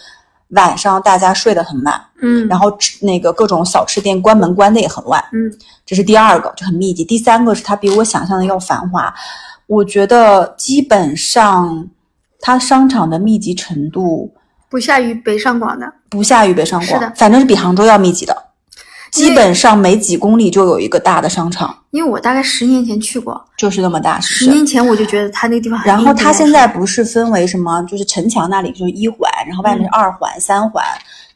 [0.49, 5.23] 晚上大家睡得很晚，嗯，然后吃那个各种小吃店关门关的也很晚。
[5.33, 5.51] 嗯，
[5.85, 7.03] 这是第二个，就很密集。
[7.03, 9.13] 第三个是它比我想象的要繁华。
[9.65, 11.87] 我觉得基本上
[12.39, 14.33] 它商场的密集程度
[14.69, 18.46] 不下于北上广的，不下于北上广，是的反正是比杭州要密集的。
[19.11, 24.45] 基本上每几公里就有一个大的商场，因为我大概十年前去过，就是那么大，是？
[24.45, 27.81] 十年前我就觉得它那个地方很然后它现在不是分为什么？
[27.83, 30.83] 就是城墙那里就是一环，然后外面是二环、三环，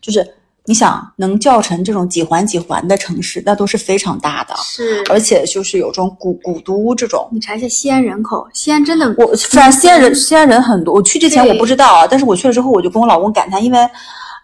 [0.02, 0.26] 就是
[0.66, 7.28] 你想能叫成这种几环几环的城市，那都是非常大的，是而且就是有这种古古都这种。
[7.32, 13.80] 你查一下西安人口，西安真的我反正西安人西安人很多，我去之前我不知道啊，但是我去了之后我就跟我老公感叹，因为，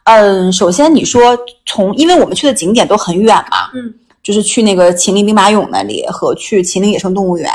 [0.08, 3.94] 嗯，首先你说从，因为我们去的景点都很远嘛，嗯，
[4.24, 7.52] 就是去那个秦岭兵马俑那里和去秦岭野生动物园，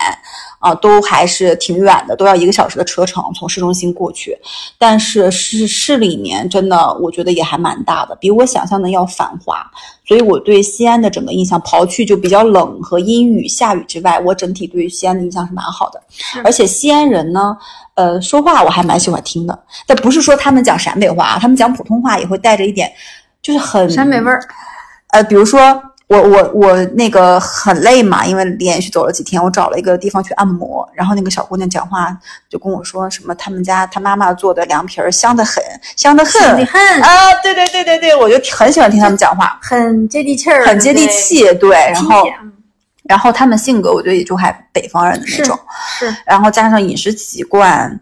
[0.58, 4.36] 啊，都还是挺远的，都要一个小时的车程从市中心过去。
[4.76, 9.66] 但是市市里面真的，我觉得也还蛮大的，比我想象的要繁华。
[10.04, 16.02] 所以我对西安的整个印象，刨去就比较冷和阴雨下雨之外，我整体对西安的印象是蛮好的。
[16.44, 17.56] 而且西安人呢，
[17.94, 22.90] 呃，说话我还蛮喜欢听的，但不是说他们讲陕北话啊，他们讲普通话也会带着一点，
[23.42, 24.40] 就是很陕北味儿。
[25.08, 32.16] 呃，比如说我我我那个很累嘛，因为连续走了几天，我找了一个地方去按摩，然后那个小姑娘讲话
[32.48, 35.62] 就跟我说什么他们家她妈妈做的凉皮儿香得很，
[35.96, 37.34] 香得很香得很啊！
[37.42, 42.52] 对对对对对，我就很喜欢听他们讲话，很接地气儿，很接地，气，对，然后嗯
[43.12, 45.58] 然后他们性格，我觉得也就还北方人的那种，
[45.98, 48.00] 是然后加上饮食习惯，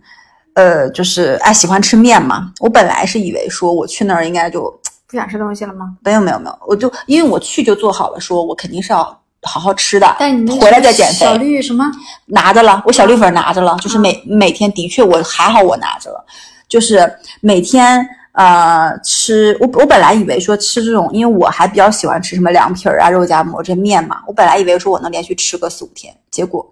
[0.54, 2.52] 呃，就是爱喜欢吃面嘛。
[2.60, 4.72] 我本来是以为说我去那儿应该就
[5.08, 5.96] 不想吃东西了吗？
[6.04, 9.04] 没有没有没有，我就因为我去就做好了，说我肯定是要
[9.42, 11.84] 好好吃的，但你回来再减肥小绿什么？
[12.26, 16.24] 拿着了，我小绿粉拿着了，就是每、每天的确我还好我拿着了，
[16.68, 18.08] 就是每天
[18.40, 26.66] 呃吃我我本来以为说吃这种，因为我还比较喜欢吃什么凉皮儿啊、肉夹馍这面嘛，我本来以为说我能连续吃个四五天，结果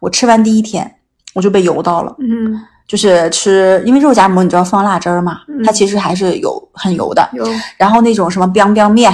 [0.00, 0.96] 我吃完第一天
[1.32, 5.62] 我就被油到了，嗯，就是吃因为肉夹馍你知道放辣汁儿嘛，嗯。
[5.64, 7.46] 它其实还是有很油的，有。
[7.78, 9.10] 然后那种什么 biang biang 面、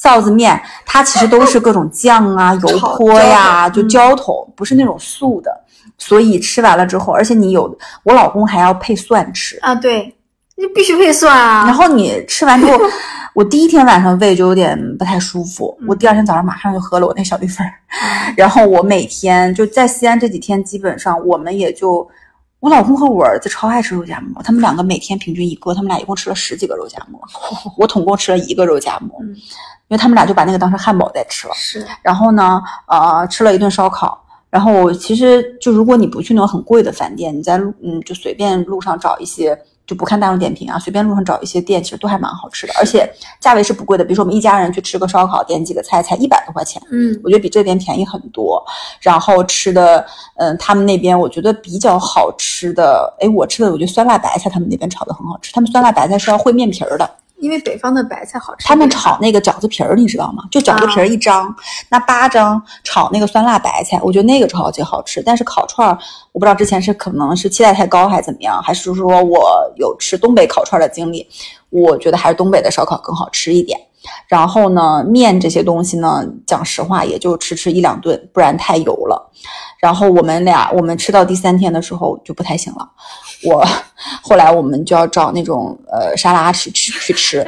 [0.00, 4.16] 臊子面，它其实都是各种酱啊、 油泼呀，就浇头嗯。
[4.16, 5.50] 浇头，不是那种素的。
[5.98, 10.14] 所以吃完了之后，而且你有我老公还要配蒜吃，啊，对，
[10.60, 11.64] 你必须配蒜啊。
[11.64, 12.78] 然后你吃完之后，
[13.34, 17.72] 我第一天晚上胃就有点不太舒服，我第二天早上马上就喝了我那小绿粉儿，
[18.28, 22.08] 嗯 然后我每天就在西安这几天，基本上我们也就。
[22.60, 27.18] 我老公和我儿子超爱吃肉夹馍，他们两个每天平均一个，他们俩一共吃了十几个肉夹馍，
[27.78, 31.54] 我统共吃了一个肉夹馍，嗯因为他们俩就把那个当成汉堡在吃了。
[31.56, 34.22] 是然后呢，呃，吃了一顿烧烤。
[34.50, 39.58] 然后其实就如果你不去那种很贵的饭店，你在路嗯就随便路上找一些，
[39.90, 44.04] 就不看大众点评啊，随便路上找一些店，其实都还蛮好吃的，而且价位是不贵的。
[44.04, 48.64] 比如说我们一家人去吃个烧烤，点几个菜才一百多块钱，嗯我觉得比这边便宜很多。
[49.00, 57.10] 然后吃的，嗯，他们那边我觉得比较好吃的，哎，我吃的我觉得酸辣白菜他们那边炒的很好吃，他们酸辣白菜是要烩面皮儿的。
[57.40, 58.68] 因为北方的白菜好吃。
[58.68, 60.44] 他们炒那个饺子皮儿，你知道吗？
[60.50, 61.52] 就饺子皮儿一张，
[61.88, 65.22] 那八张炒那个酸辣白菜，我觉得那个超级好吃。
[65.22, 65.98] 但是烤串儿，
[66.32, 71.26] 我不知道之前是可能是期待太高还是怎么样，还是说我有吃东北烤串儿的经历，
[71.70, 73.78] 我觉得还是东北的烧烤更好吃一点。
[74.26, 79.30] 然后呢，面这些东西呢，讲实话也就吃吃一两顿，不然太油了。
[79.80, 82.88] 然后我们俩，我们吃到第三天的时候就不太行了。
[83.44, 83.64] 我
[84.22, 87.46] 后来我们就要找那种呃沙拉去去去吃，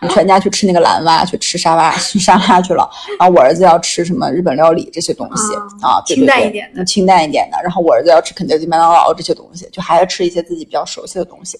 [0.00, 2.88] 我们全家去吃那个蓝蛙，去吃沙拉去沙拉去了。
[3.18, 7.58] 然后我儿子要吃什么日本料理这些东西、啊，对对清淡对一点的嗯清淡一点的。
[7.62, 11.58] 然后我儿子要吃肯德基、麦当劳这些东西，就还要吃一些自己比较熟悉的东西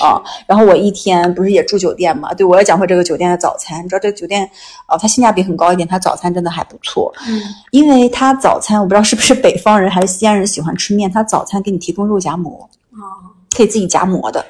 [0.00, 0.22] 啊。
[0.46, 2.32] 然后我一天不是也住酒店嘛？
[2.34, 4.48] 对我也讲过这个酒店的早餐，你知道这个酒店
[4.86, 7.12] 啊，它性价比很高一点，它早餐真的还不错。
[7.28, 7.40] 嗯
[7.70, 14.44] 因为它早餐我不知道是不是北方人还是西安人喜欢吃面，它早餐给你提供肉夹馍，哦可以自己夹馍的。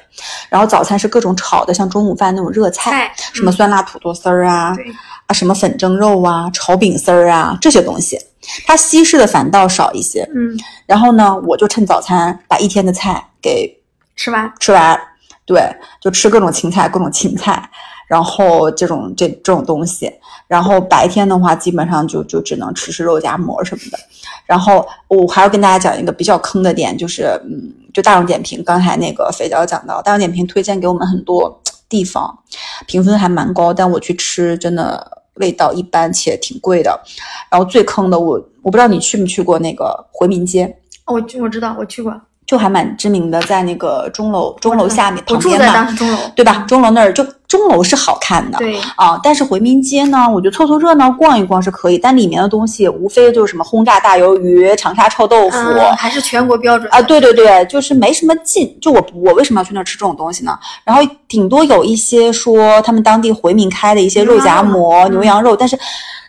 [0.49, 4.85] 然后早餐是各种炒的，像中午饭那种热菜，菜什么酸辣土豆丝儿啊，对
[5.27, 8.19] 啊什么粉蒸肉啊，炒饼丝儿啊这些东西。
[8.65, 10.27] 它西式的反倒少一些。
[10.35, 13.73] 嗯然后呢，我就趁早餐把一天的菜给
[14.15, 14.99] 吃完吃完，
[15.45, 15.61] 对，
[16.01, 17.69] 就吃各种青菜，各种青菜，
[18.13, 20.07] 然后这种这这种东西，
[20.47, 23.97] 然后白天的话，基本上就就只能吃吃肉夹馍什么的。
[24.45, 32.37] 然后我还要跟大家讲一个比较坑的点，就是嗯，就大众点评，刚才那个肥脚讲到，大众点评推荐给我们很多 地方，
[32.85, 37.01] 评分还蛮高，但我去吃真的味道一般且挺贵的。
[37.49, 40.77] 然后最坑的我我不知道你去没去过那个回民街。
[41.07, 42.13] 我我知道我去过，
[42.53, 46.63] 就还蛮知名的，在那个钟楼钟楼下面旁边嘛，当时钟楼，对吧？
[46.67, 55.57] 钟楼那儿就钟楼是好看的，对啊，但是回民街呢，我觉得凑凑热闹逛一逛是可以，但里面的东西无非就是什么轰炸大鱿鱼、长沙臭豆腐。
[55.57, 58.77] 嗯，还是全国标准啊，对对对，就是没什么劲。
[58.79, 60.55] 就我我为什么要去那儿吃这种东西呢？
[60.83, 65.75] 然后顶多有一些说他们当地回民开的一些肉夹馍、牛羊肉，但是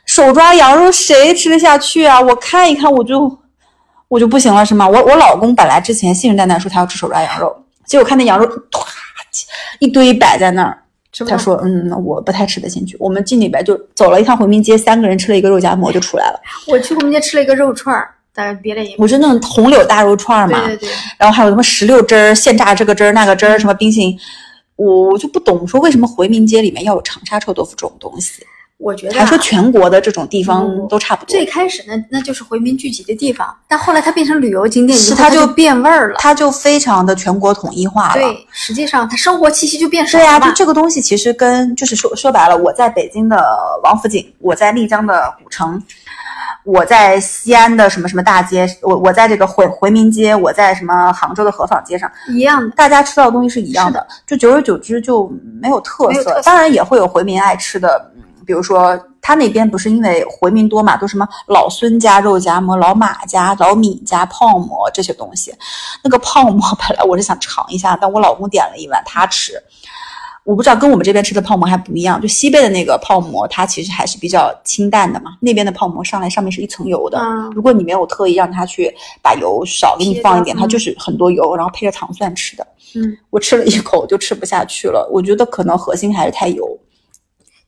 [0.06, 2.18] 手抓羊肉谁吃得下去啊？
[2.18, 3.30] 我看一看我就
[4.09, 4.87] 我就不行了，是吗？
[4.88, 7.55] 我我老公本来之前信誓旦旦说他要吃手抓羊肉，
[7.87, 8.85] 结果看那羊肉唰
[9.81, 10.79] 一堆摆在那儿，
[11.29, 12.97] 他说嗯，我不太吃得进去。
[13.01, 16.40] 我们进里边就走了一趟回民街，三个人吃了一个肉夹馍就出来了。
[16.69, 24.19] 我去回民街吃了一个肉串儿，但是别的也我是那种红柳大肉串儿嘛，对对对，然后还有什么石榴汁儿、现榨这个汁儿那个汁儿，什么冰淇淋，
[24.77, 28.45] 我我就不懂，说为什么回民街里面要有长沙臭豆腐这种东西？
[28.76, 31.30] 我觉得啊还说全国的这种地方嗯都差不多。
[31.30, 36.16] 最开始那那就是回民聚集的地方，但后来它变成旅游景点以后，它是它就变味儿了。
[36.18, 38.14] 它就非常的全国统一化了。
[38.14, 40.40] 对，实际上它生活气息就变少了对呀。
[40.40, 43.42] 就这个东西其实跟就是说说白了，我在北京的
[43.84, 45.80] 王府井，我在丽江的古城，
[46.64, 52.70] 我在西安的什么什么大街，我我在这个回回民街，我在什么杭州的河坊街上，一样的。
[52.74, 55.32] 大家吃到的东西是一样的，就久而久之就
[55.62, 56.24] 没有特色。
[56.24, 65.52] 特色当然也会有回民爱吃的，嗯，比如说他那边不是因为回民多嘛，都什么老孙家肉夹馍、老马家、老米家泡馍这些东西。
[66.02, 69.52] 那个泡馍本来我是想尝一下，但我老公点了一碗他吃。
[70.44, 75.30] 我不知道跟我们这边吃的泡馍还不一样，就西贝的那个泡馍，它其实还是比较清淡的嘛。
[75.40, 82.66] 那边的泡馍上来上面是一层油的，嗯如果你没有特意让他去把油少给你放一点，它就是很多油，然后配着糖蒜吃的。
[82.94, 86.78] 嗯，我吃了一口就吃不下去了，我觉得可能核心还是太油。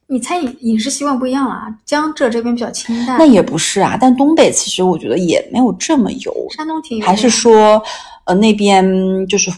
[0.08, 7.82] 你餐饮饮食习惯不一样了啊，江浙这边比较清淡，那也不是啊，但东北其实我觉得也没有这么油，山东挺还是说，
[8.24, 9.50] 呃，那边就是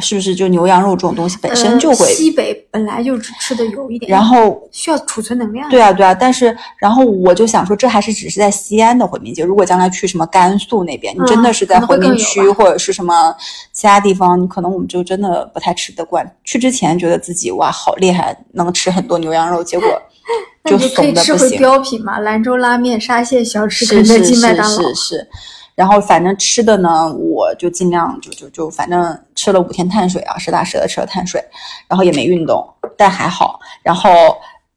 [0.00, 5.68] 是不是就牛羊肉这种东西本身就会呃，西北本来就吃吃的油一点，然后需要储存能量。
[5.70, 9.42] 对啊，对啊，但是然后我就想说，这还是只是在西安的回民街。
[9.42, 13.34] 如果将来去什么甘肃那边，你真的是在回民区或者是什么
[13.72, 16.30] 其他地方，你可能我们就真的不太吃得惯。
[16.44, 19.88] 去之前觉得自己哇好厉害，能吃很多牛羊肉，结果
[20.64, 21.58] 那你就可以吃回怂的不行。
[21.58, 24.82] 标品嘛，兰州拉面、沙县小吃，是肯德是基、麦当劳。
[24.82, 25.28] 是是是，
[25.76, 31.40] 然后反正吃的呢，我就尽量就就就反正吃了五天碳水啊，实打实的吃了碳水，
[31.86, 34.10] 然后也没运动，但还好，然后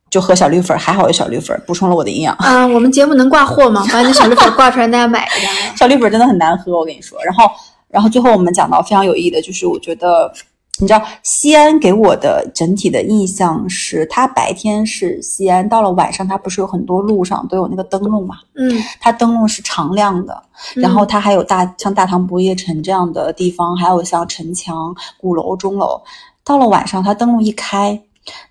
[0.09, 2.35] 就喝小绿粉儿，还好有小绿粉儿补充了我的营养。
[2.39, 3.83] 嗯，我们节目能挂货吗？
[3.91, 5.49] 把你的小绿粉挂出来，大家买一下。
[5.75, 7.17] 小绿粉真的很难喝，我跟你说。
[7.23, 7.49] 然后，
[7.87, 10.29] 然后最后我们讲到非常有意义的，就是我觉得，
[10.79, 18.37] 你知道西安给我的整体的印象是，它白天是西安，到了晚上它不是有很多路上都有那个灯笼嘛？
[18.55, 20.41] 嗯，它灯笼是常亮的，
[20.75, 26.01] 然后它还有大像大唐不夜城这样的地方，还有像城墙、鼓楼、钟楼，
[26.43, 28.01] 到了晚上它灯笼一开。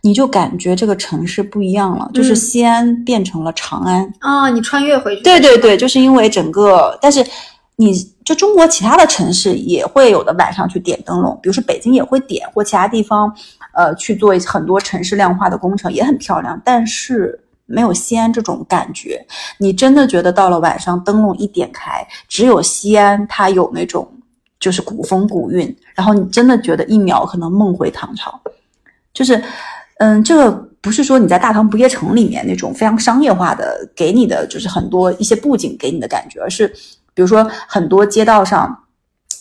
[0.00, 5.22] 你就感觉这个城市不一样了，就是嗯西安变成了长安，啊，你穿越回去。
[5.22, 7.24] 对对对，就是因为整个，但是
[7.76, 7.92] 你
[8.28, 13.34] 就中国其他的城市也会有的晚上去点灯笼，比如说北京也会点，或其他地方，
[13.72, 19.24] 呃，去做很多城市亮化的工程，也很漂亮，但是没有西安这种感觉。
[19.56, 24.06] 你真的觉得到了晚上灯笼一点开，只有西安它有那种
[24.60, 28.38] 就是古风古韵，然后你真的觉得一秒可能梦回唐朝，
[29.14, 29.42] 就是。
[30.00, 36.72] 嗯，这个不是说你在大唐不夜城里面那种非常商业化的给你的，就是很多一些布景给你的感觉，而是
[37.18, 38.78] 比如说很多街道上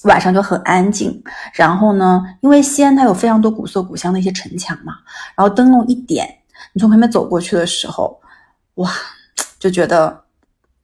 [0.05, 4.95] 晚上就很安静，然后呢，因为西安它有非常多古色古香的一些城墙嘛，
[5.35, 6.27] 然后灯笼一点，
[6.73, 8.19] 你从旁边走过去的时候，
[8.75, 8.91] 哇，
[9.59, 10.23] 就觉得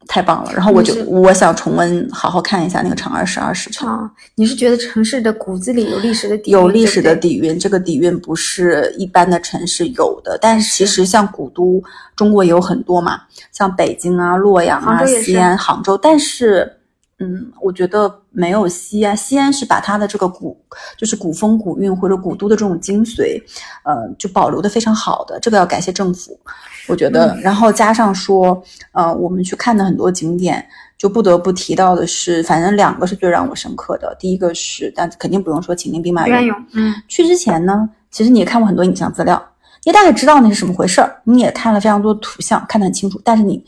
[0.08, 0.52] 太棒了。
[0.54, 3.90] 然后我就我想重温，好好看一下那个长安十二时辰。
[3.90, 10.38] 啊，你是觉得城市的骨子里有历史的底蕴，有历史的底蕴，这个底蕴不是一般的城市有的。
[10.40, 11.82] 但是其实像古都，
[12.16, 15.98] 中国也有很多嘛，像北京啊、洛阳啊西安、杭州。
[15.98, 16.80] 但是，
[17.24, 19.16] 嗯，我觉得没有西安。
[19.16, 20.58] 西安是把它的这个古，
[20.98, 23.42] 就是古风古韵或者古都的这种精髓，
[23.84, 25.40] 呃，就保留的非常好的。
[25.40, 26.40] 这个要感谢政府，
[26.88, 27.34] 我觉得。
[27.36, 30.66] 嗯然后加上说，呃，我们去看的很多景点。
[30.96, 34.16] 就不得不提到的是，反正两个是最让我深刻的。
[34.18, 36.56] 第一个是，但肯定不用说秦岭兵马俑。
[36.72, 39.44] 嗯，去之前呢，其实你也看过很多影像资料，
[39.84, 43.62] 你大概知道那是什么回事儿，你也看了非常多图像，看得很清楚，但是你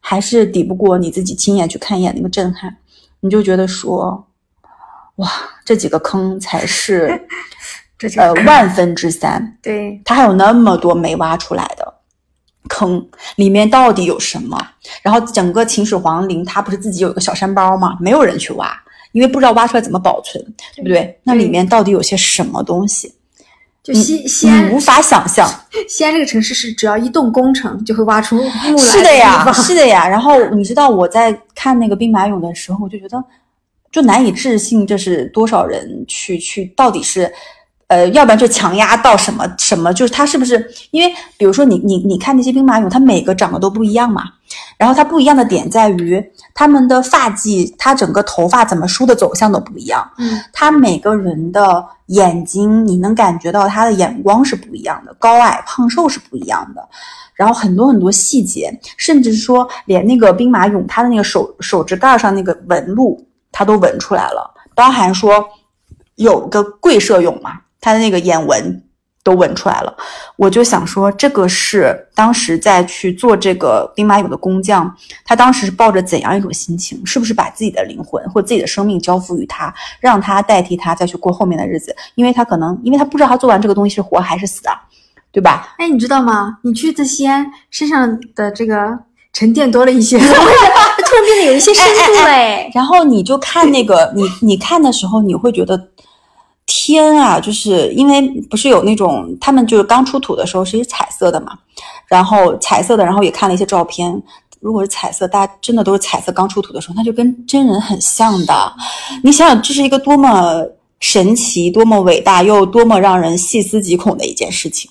[0.00, 2.74] 还是抵不过你自己亲眼去看一眼那个震撼，
[3.20, 4.28] 你就觉得说，
[5.16, 5.30] 哇，
[5.64, 7.26] 这几个坑才是
[8.16, 11.94] 呃万分之三，对，它还有那么多没挖出来的
[12.68, 13.04] 坑，
[13.36, 14.56] 里面到底有什么？
[15.02, 17.96] 然后整个秦始皇陵，它不是自己有一个小山包吗？
[18.00, 18.70] 没有人去挖，
[19.12, 20.40] 因为不知道挖出来怎么保存，
[20.76, 21.20] 对不对？
[21.24, 23.12] 那里面到底有些什么东西？
[23.88, 25.48] 就西西安无法想象。
[25.88, 30.06] 西安这个城市是只要一动工程就会挖出木来是的呀，是的呀。
[30.06, 33.24] 然后你知道我在看那个兵马俑的时候，我就觉得
[33.90, 37.32] 就难以置信，这是多少人去去，到底是。
[37.88, 40.70] 呃，要不然就强压到什么什么，就是它是不是？
[40.90, 44.24] 因为比如说你你你看那些兵马俑，它每个长得都不一样嘛。
[44.76, 46.22] 然后它不一样的点在于，
[46.54, 50.08] 他们的发髻，他整个头发怎么梳的走向都不一样。
[50.18, 56.88] 嗯，他每个人的眼睛，你能感觉到他的眼光是不一样的，高矮胖瘦是不一样的。
[57.34, 65.44] 然后很多很多细节，甚至说连那个兵马俑，它的那个手手指盖上那个纹路，他都纹出来了，包含说
[66.16, 68.82] 有个跪射俑嘛，他的那个眼纹
[69.22, 69.94] 都纹出来了。
[70.36, 74.90] 我就想说，这个是当时在去做这个兵马俑的工匠，
[75.24, 77.04] 他当时是抱着怎样一种心情？
[77.04, 81.94] 是不是把自己的灵魂或自己的生命交付于他，让他代替他再去过后面的日子？
[82.14, 84.74] 因为他可能，因为他不知道他做完这个东西是活还是死啊，
[85.30, 85.74] 对吧？
[85.78, 86.58] 哎，你知道吗？
[86.62, 88.98] 你去的西安，身上的这个
[89.32, 92.70] 沉淀多了一些，突然变得有一些深度哎。
[92.72, 95.88] 然后你就看那个，你你看的时候，你会觉得。
[96.96, 101.58] 天啊，就是因为不是有那种他们就是刚出土的时候是一彩色的嘛，
[102.06, 104.22] 然后彩色的，然后也看了一些照片。
[104.60, 108.72] 如果是彩色，大家真的都是彩色刚出土的时候，那就跟真人很像的。
[109.22, 110.64] 你想想，这是一个多么
[110.98, 114.90] 神奇、多么伟大又多么让人细思极恐的一件事情。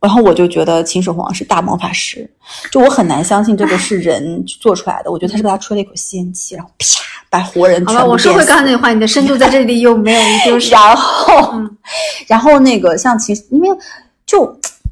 [0.00, 2.28] 然后我就觉得秦始皇是大魔法师，
[2.72, 5.12] 就我很难相信这个是人做出来的。
[5.12, 6.86] 我觉得他是给他吹了一口仙气，然后啪
[7.32, 10.70] 把活人好了，我说回刚才那句话，你的深度在这里又没有一丢 失。
[10.70, 11.76] 然后，嗯
[12.26, 13.68] 然后那个像其实因为
[14.26, 14.42] 就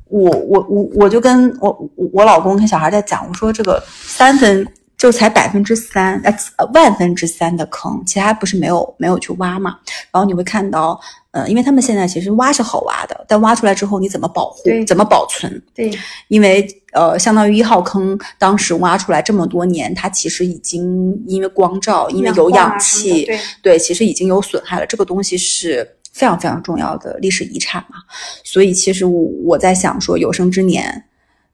[0.09, 4.67] 我我我我就跟我我我老公跟小孩在讲，我说这个三分
[5.01, 6.21] 就才百分之三
[6.57, 9.79] 呃万分之三的坑，其他不是没有没有去挖嘛。
[10.13, 15.51] 然后你会看到，呃，因为他们现在其实挖是好挖的，但挖出来之后你怎么保护对，怎么保存？
[15.75, 15.91] 对，
[16.29, 24.85] 因为呃，相当于一号坑当时挖出来这么多年，它其实已经因为光照，因为有氧气，的对，对，其实已经有损害了。
[24.85, 27.97] 这个东西是非常非常重要的历史遗产嘛，
[28.45, 31.07] 所以其实我我在想说，有生之年，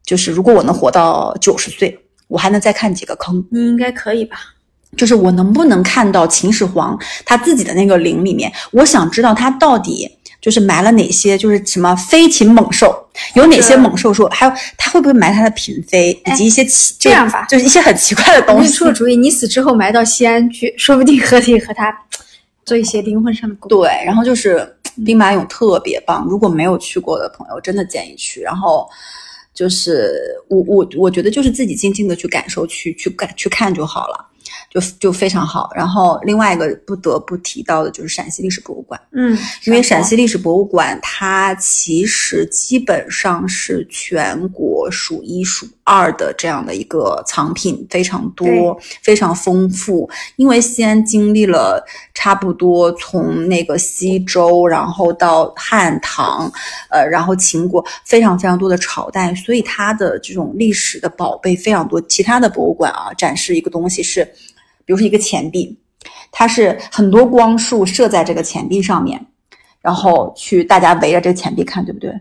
[0.02, 1.96] 就是如果我能活到九十岁，
[2.28, 4.36] 我还能再看几个坑，你应该可以吧？
[4.96, 10.10] 就是我能不能看到秦始皇他自己的那个陵里面，我想知道他到底。
[10.38, 12.94] 就是埋了哪些，就是什么飞禽猛兽，
[13.34, 18.72] 有哪些猛兽说，还有他会不会埋他的嫔妃，以及一些奇，这样吧就是一些很奇怪的东西。
[18.72, 21.92] 出个主意，你死之后埋到西安去，说不定可以和他
[22.64, 23.80] 做一些灵魂上的沟通。
[23.80, 28.40] 对，然后就是兵马俑特别棒，如果没有去过的朋友，真的建议去。
[28.40, 28.88] 然后
[29.56, 34.26] 就是我我我觉得就是自己静静的去感受，去去感去看就好了，
[34.70, 35.70] 就就非常好。
[35.74, 39.00] 然后另外一个不得不提到的就是陕西历史博物馆。
[39.12, 50.10] 嗯，因为陕西历史博物馆，它其实基本上是全国数一数二的这样的一个藏品，非常多，非常丰富。
[50.34, 51.82] 因为西安经历了
[52.12, 56.52] 差不多从那个西周，然后到汉唐，
[56.90, 62.00] 呃，然后秦国，非常非常多的朝代，所以它的这种历史的宝贝非常多。
[62.02, 64.24] 其他的博物馆啊，展示一个东西是，
[64.84, 65.78] 比如说一个钱币。
[66.30, 69.24] 它是很多光束射在这个钱币上面，
[69.80, 72.12] 然后去大家围着这个钱币看，对不对？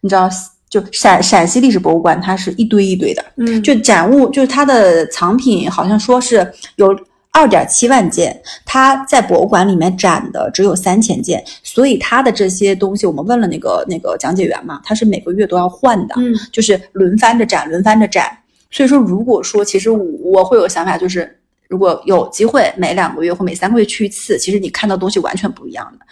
[0.00, 0.28] 你知道，
[0.72, 6.98] 就陕陕西历史博物馆，它是一堆一堆的，嗯，就展物，就是它的藏品，好像说是有
[7.30, 18.38] 二点七万件，它在博物馆里面展的只有三千件，所以它的这些东西，我们问了那个那个讲解员嘛，他是每个月都要换的，嗯就是轮番着展，轮番着展。
[18.70, 21.38] 所以说，如果说其实我我会有想法，就是
[21.72, 26.04] 如果有机会每两个月或每三个月去一次，其实你看到东西完全不一样的。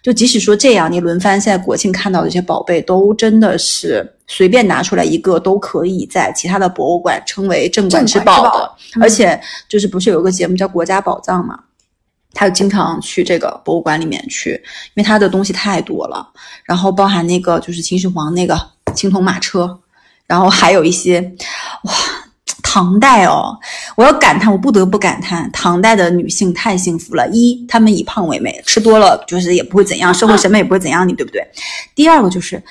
[0.00, 8.72] 就即使说这样，你轮番现在国庆看到的这些宝贝，都真的是随便拿出来一个，都可以在其他的博物馆称为镇馆之宝宝的。
[8.94, 11.58] 嗯而且就是不是有一个节目叫《国家宝藏》嘛？
[12.32, 16.24] 他就经常去这个博物馆里面去，因为他的东西太多了，
[16.62, 18.56] 然后包含那个就是秦始皇那个
[18.94, 19.76] 青铜马车，
[20.28, 21.20] 然后还有一些
[21.82, 21.92] 哇，
[22.62, 23.56] 唐代哦，
[23.96, 27.28] 我要感叹，我不得不感叹，唐代的女性太幸福了。
[27.30, 31.46] 一，她们以胖为美，吃多了就是也不会怎样，社会审美也不会怎样你，对不对？
[31.94, 32.62] 第二个就是。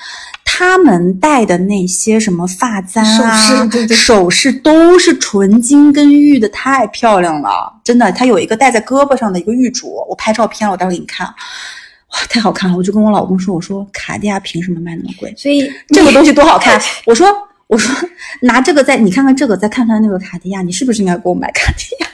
[0.44, 8.10] 她们戴的那些什么发簪啊、首饰对对首饰都是纯金跟玉的，太漂亮了，真的。
[8.10, 11.26] 她有一个戴在胳膊上的一个玉镯，我拍照片了，我待会给你看。
[11.28, 12.76] 哇，太好看了！
[12.76, 15.32] 我就跟我老公说，我说卡地亚凭什么卖那么贵？
[15.36, 16.80] 所以这个东西多好看！
[17.06, 17.28] 我说，
[17.68, 18.08] 我说
[18.40, 22.08] 拿这个再你看看这个，再看看那个卡地亚，你是不是应该给我买卡地亚？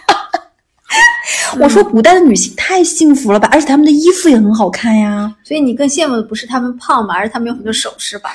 [1.60, 5.32] 我说古代的女性太幸福了吧，而且她们的衣服也很好看呀。
[5.44, 8.30] 所以你更羡慕的不是她们胖嘛，而是她们有很多首饰吧？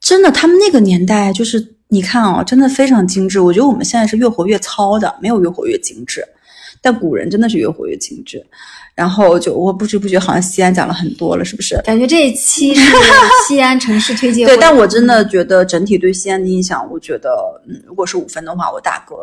[0.00, 3.38] 真的，她们那个年代就是你看哦，真的非常精致。
[3.38, 6.26] 我觉得我们现在是越活越糙的，没有越活越精致。
[6.82, 8.44] 但古人真的是越活越精致。
[8.94, 11.80] 然后就我不知不觉好像西安讲了很多了，是不是？
[11.82, 12.94] 感觉这一期是
[13.48, 14.46] 西安城市推荐。
[14.46, 17.30] 对，但我真的觉得整体对西安的印象，我觉得，
[17.66, 19.16] 嗯，如果是五分的话，我打个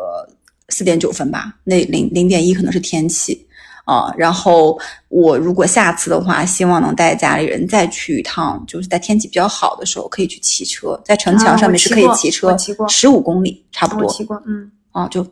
[0.70, 1.54] 四点九分吧。
[1.62, 3.46] 那零零点一可能是天气
[3.84, 12.56] 啊、然后我如果下次的话，希望能带家里人再去一趟，就是在天气比较好的时候，可以去骑车，在城墙上面是可以骑车
[12.88, 14.70] 十五公里差不多骑过，嗯。
[14.92, 15.24] 啊，就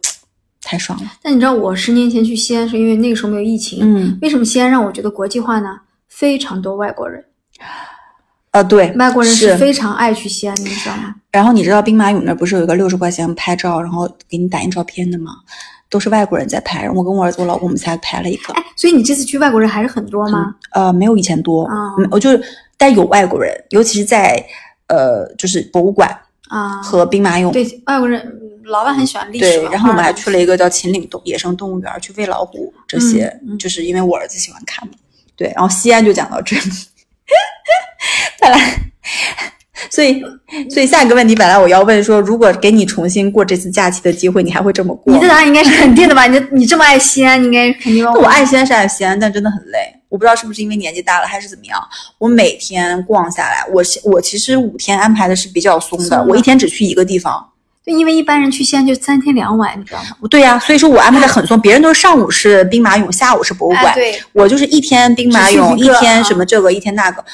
[0.68, 1.10] 太爽了。
[1.22, 3.78] 但你知道我十年前去西安是因为那个时候没有疫情。
[3.80, 5.80] 嗯，为什么西安让我觉得国际化呢？
[6.08, 7.24] 非常多外国人，
[8.50, 11.14] 呃，对，外国人是是非常爱去西安的，你知道吗？
[11.30, 15.32] 然后你知道兵马俑那儿不是有一个六十块钱拍照，然后给你打印照片的吗？
[15.90, 18.52] 都是外国人在拍，我跟我儿子、我老公我们仨拍了一个。
[18.52, 20.54] 哎，所以你这次去外国人还是很多吗？
[20.72, 22.42] 呃，没有以前多，哦没我就是，
[22.76, 24.44] 但有外国人，尤其是在
[24.88, 26.14] 呃，就是博物馆
[26.48, 27.50] 啊，和兵马俑。
[27.52, 28.22] 对外国人，
[28.64, 34.94] 老外很喜欢历史对然后我们还去了一个叫秦岭动野生动物园，去喂老虎这些，就是因为我儿子喜欢看嘛。
[35.36, 36.62] 对，然后西安就讲到这里。
[38.40, 38.58] 再来，
[39.90, 40.22] 所以，
[40.70, 45.12] 所以下一个问题，本来我要问说，如果给你重新过这次假期的机会，你还会这么过？
[45.12, 46.26] 你的答案应该是肯定的吧？
[46.26, 48.12] 你你这么爱西安，你应该肯定吧？
[48.14, 49.97] 我爱西安是爱西安，但真的很累。
[50.08, 51.78] 我不知道是不是因为年纪大了还是怎么样，
[52.18, 57.46] 我每天逛下来，我我其实五天安排的是比较松的，我一天只去一个地方。
[57.84, 60.28] 对，因为一般人去西安就三天两晚，你知道吗？
[60.30, 67.24] 对呀、所以说我安排的很松，别人都是上午是兵马俑，下午是博物馆，哎对我就是一天兵马俑，一一天啊什么这个，一天那个，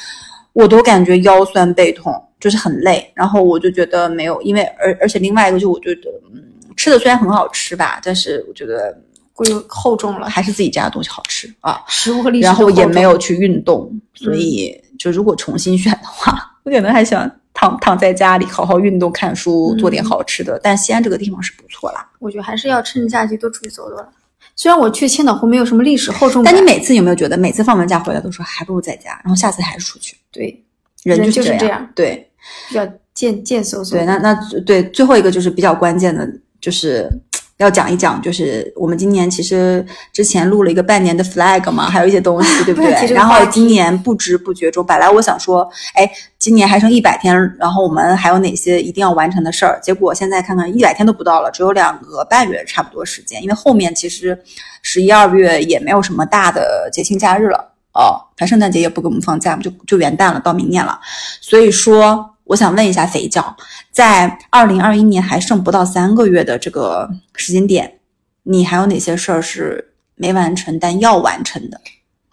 [0.53, 3.11] 我都感觉腰酸背痛，就是很累。
[3.15, 6.41] 然后我就觉得没有，因为而而且另外一个就我觉得，嗯，
[6.77, 8.97] 吃的虽然很好吃吧，但是我觉得
[9.35, 11.83] 过于厚重了，还是自己家的东西好吃啊。
[11.89, 20.59] 食物和历史然后也没有去运动，所以就如果重新选的话，我可能还想躺躺在家里好好运动、看书，做点嗯好吃的。
[20.63, 22.09] 但西安这个地方是不错啦。
[22.21, 24.09] 我觉得还是要趁着假期多出去走走了。
[24.57, 30.17] 虽然我去千岛湖没有什么历史厚重感，但你每次有没有觉得，每次放完假回来都说还不如在家，然后下次还是出去？
[30.31, 30.65] 对
[31.03, 32.31] 人人就是这就是这样对
[32.69, 33.91] 比较贱贱嗖嗖。
[33.91, 36.25] 对，那那对最后一个就是比较关键的，
[36.61, 37.11] 就是
[37.59, 43.13] 要讲一讲，就是我们今年其实之前录了一个半年的 flag 嘛，还有一些东西， 对不对？
[43.15, 49.79] 然后今年不知不觉中，本来我想说，哎，今年还剩一百天，然后我们还有哪些一定要完成的事儿？
[49.81, 54.37] 结果现在看看一百天都不到了，只有两个半月差不多时间，因为后面其实
[54.83, 57.73] 十一二月也没有什么大的节庆假日了。
[57.93, 60.99] 哦，反正圣诞节也不给我们放假，就就元旦了，到明年了。
[61.41, 63.57] 所以说，我想问一下肥教，
[63.91, 67.99] 在二零二一年还剩不到三个月的这个时间点，
[68.43, 71.81] 你还有哪些事儿是没完成但要完成的？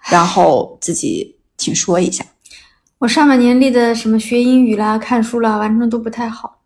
[0.09, 2.25] 然后自己请说一下。
[2.97, 6.59] 我上半年立的什么学英语啦、看书啦，完成的都不太好，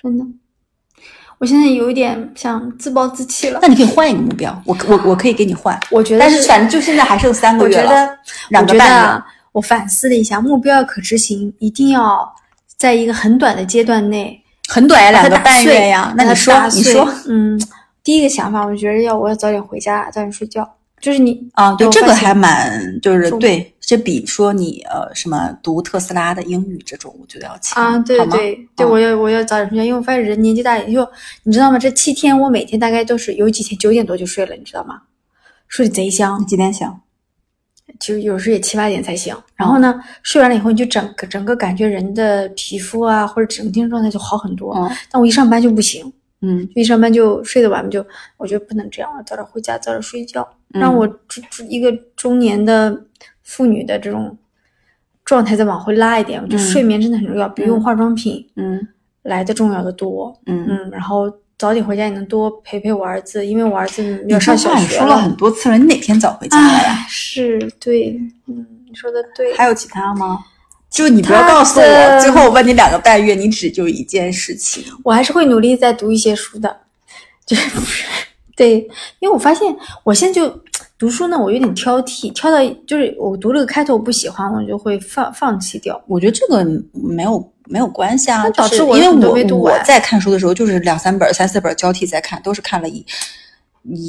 [0.00, 0.24] 真的。
[1.38, 3.66] 我现在有一点想自暴自弃了那。
[3.66, 8.18] 你可以换一个目标，我我我可以给你换， 我觉得但是反正就现在还剩三个月了，我觉得，我觉
[8.50, 12.32] 两个半月得我反思了一下，目标要可执行，一定要
[12.84, 16.12] 在一个很短的阶段内很短呀，两个半月呀。
[16.18, 17.58] 那你说你说嗯，
[18.02, 20.70] 第一个想法，我觉得要我要早点回家，早点睡觉。
[21.00, 31.08] 就是你啊，对，这个还蛮就是对，这比说你呃什么读特斯拉的英语这种，我觉得要强啊，对对对，啊我要我要早点睡觉，因为我发现人年纪大，也就
[31.44, 31.78] 你知道吗？
[31.78, 35.00] 这七天我每天大概都是有几天九点多就睡了，你知道吗？
[35.68, 36.86] 睡得贼香你，几点醒？
[38.00, 39.34] 就有时候也七八点才醒。
[39.54, 44.74] 然后呢，睡完了以后，你就整个整个感觉人的皮肤啊，或者整个精神状态就好很多。
[44.76, 48.04] 嗯但我一上班就不行，嗯就一上班就睡得晚，就
[48.36, 53.04] 我觉得不能这样了，早点回家，早点睡觉，嗯让我这这一个中年的
[53.42, 54.36] 妇女的这种
[55.24, 56.40] 状态再往回拉一点。
[56.42, 58.86] 我觉得嗯睡眠真的很重要，比用化妆品嗯
[59.22, 60.36] 来的重要的多。
[60.46, 60.66] 嗯。
[60.68, 61.32] 嗯，然后
[61.64, 66.90] 早点回家你能多陪陪我儿子，因为我儿子要上小学了你说了很多次了，你哪天早回家了呀？
[66.90, 69.56] 哎，是对，嗯，你说的对。
[69.56, 70.40] 还有其他吗？
[70.90, 74.84] 就你不要告诉我，最后我问你两个半月，你只就一件事情。
[75.02, 76.80] 我还是会努力再读一些书的，
[77.46, 77.70] 就是
[78.54, 78.80] 对，
[79.20, 80.60] 因为我发现我现在就
[80.96, 86.00] 读书呢，我有点挑剔，挑到就是我读了个开头我不喜欢，我就会放放弃掉。
[86.06, 93.04] 我觉得这个没有没有关系啊，导致就是因为我我在看书的时候就是两三本、三四本交替在看，都是看了一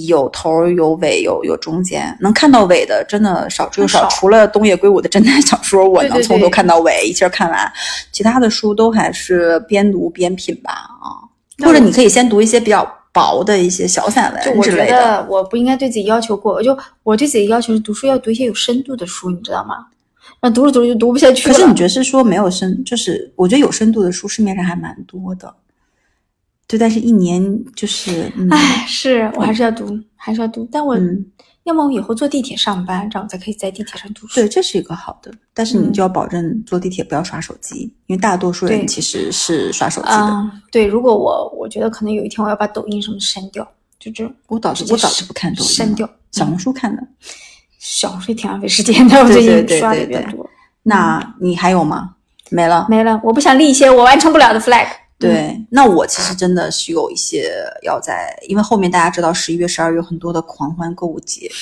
[0.08, 4.04] 有头有尾有有中间，能看到尾的真的少之又少。
[4.04, 7.70] 少除了东野圭吾的侦探小说，我能从头看到尾，一气儿看完，
[8.12, 11.26] 其他的书都还是边读边品吧啊。
[11.66, 14.92] 或者你可以先读一些比较薄的一些小散就我觉文之类的。
[14.92, 19.86] 得我不应该对自己要求过，我就我对自己要求是读书要读一些有深度的书，你知道吗？
[20.42, 21.56] 那读着读着就读不下去了。
[21.56, 25.52] 可是你觉得是说没有深，就是我觉得有深度的书市面上还蛮多的，
[26.76, 27.42] 对，但是一年
[27.76, 31.26] 就是，嗯，唉，是我还是要读，还是要读，但我、嗯
[31.66, 34.36] 要么我以后坐地铁上班，这样我才可以在地铁上读书。
[34.36, 40.14] 对，这是一个好的，但是你嗯就要保证坐地铁不要刷手机，因为大多数人其实是刷手机的。
[40.14, 43.68] 啊、对，如果我我觉得可能有一天我要把抖音什么删掉，
[43.98, 46.08] 就这种我导致我导致不看抖音，删掉。
[46.34, 47.02] 小红书看的。
[47.80, 50.48] 小说也挺浪费时间的，我最近刷的比较多。
[50.84, 52.12] 那你还有吗？
[52.52, 52.86] 没了。
[52.92, 54.86] 没了，我不想立一些我完成不了的 flag。
[55.18, 57.50] 对，那我其实真的是有一些
[57.84, 61.50] 要在，因为后面大家知道十一月、十二月很多的狂欢购物节。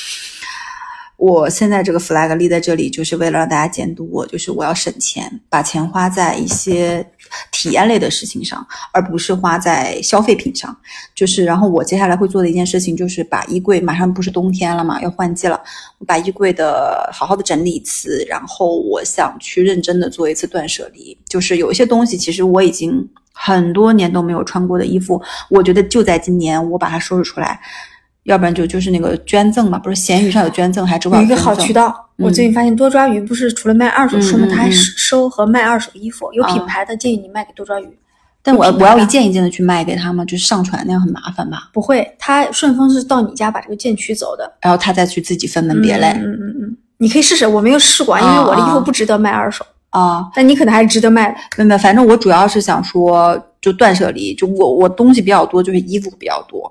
[1.18, 7.06] 我现在这个 flag 立在这里，就是为了让大家监督我，就是我要省钱，把钱花在一些
[7.52, 10.76] 体验类的事情上，而不是花在消费品上。
[11.16, 15.62] 就是，然后我接下来会做的一件事情，就是把衣柜，马上不是冬天了嘛，要换季了，
[16.00, 21.18] 我把衣柜的好好的整理一次，然后我想去认真的做一次断舍离。
[21.30, 27.60] 就是有一些东西，其实我已经很多年都没有穿过的衣服，我觉得就在今年我把它收拾出来，
[28.24, 34.48] 要不然就就是那个捐赠嘛，不是闲鱼上有捐赠，还是支付宝有一个好渠道，我最近发现多抓鱼不是除了卖二手书吗？
[34.50, 37.88] 他还嗯收和卖二手衣服，有品啊牌的建议你卖给多抓鱼。
[38.46, 41.70] 但我我要一件一件的去卖给他们，就是上传那样很麻烦吧？
[41.72, 46.08] 不会，他顺丰是到你家把这个件取走的，然后他再去自己分门别类。
[46.10, 51.38] 嗯嗯嗯嗯，你可以试试，我没有试过，因为我的衣服啊不值得卖二手，啊，但你可能还是值得卖的。
[51.58, 56.70] 没没，反正我主要是想说，就断舍离，就我我东西比较多，就是衣服比较多，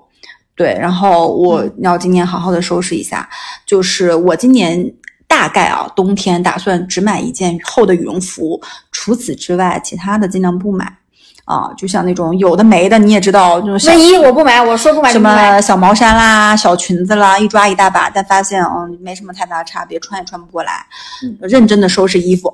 [0.55, 3.27] 对，然后我嗯要今年好好的收拾一下，
[3.65, 4.93] 就是我今年
[5.27, 10.97] 大概啊，冬天打算只买一件厚的羽绒服，除此之外，其他的尽量不买。
[11.45, 15.21] 啊，就像那种有的没的，你也知道，那种小卫衣我不买，我说不买什。
[15.21, 20.85] 么小毛衫啦、小裙子啦，一抓一大把，但发现嗯没什么太大的差别，穿也穿不过来。
[21.21, 22.49] 嗯认真的收拾衣服，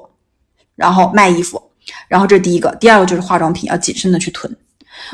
[0.76, 1.62] 然后卖衣服，
[2.08, 4.52] 然后这是第一个，第二个就是化妆品要谨慎的去囤。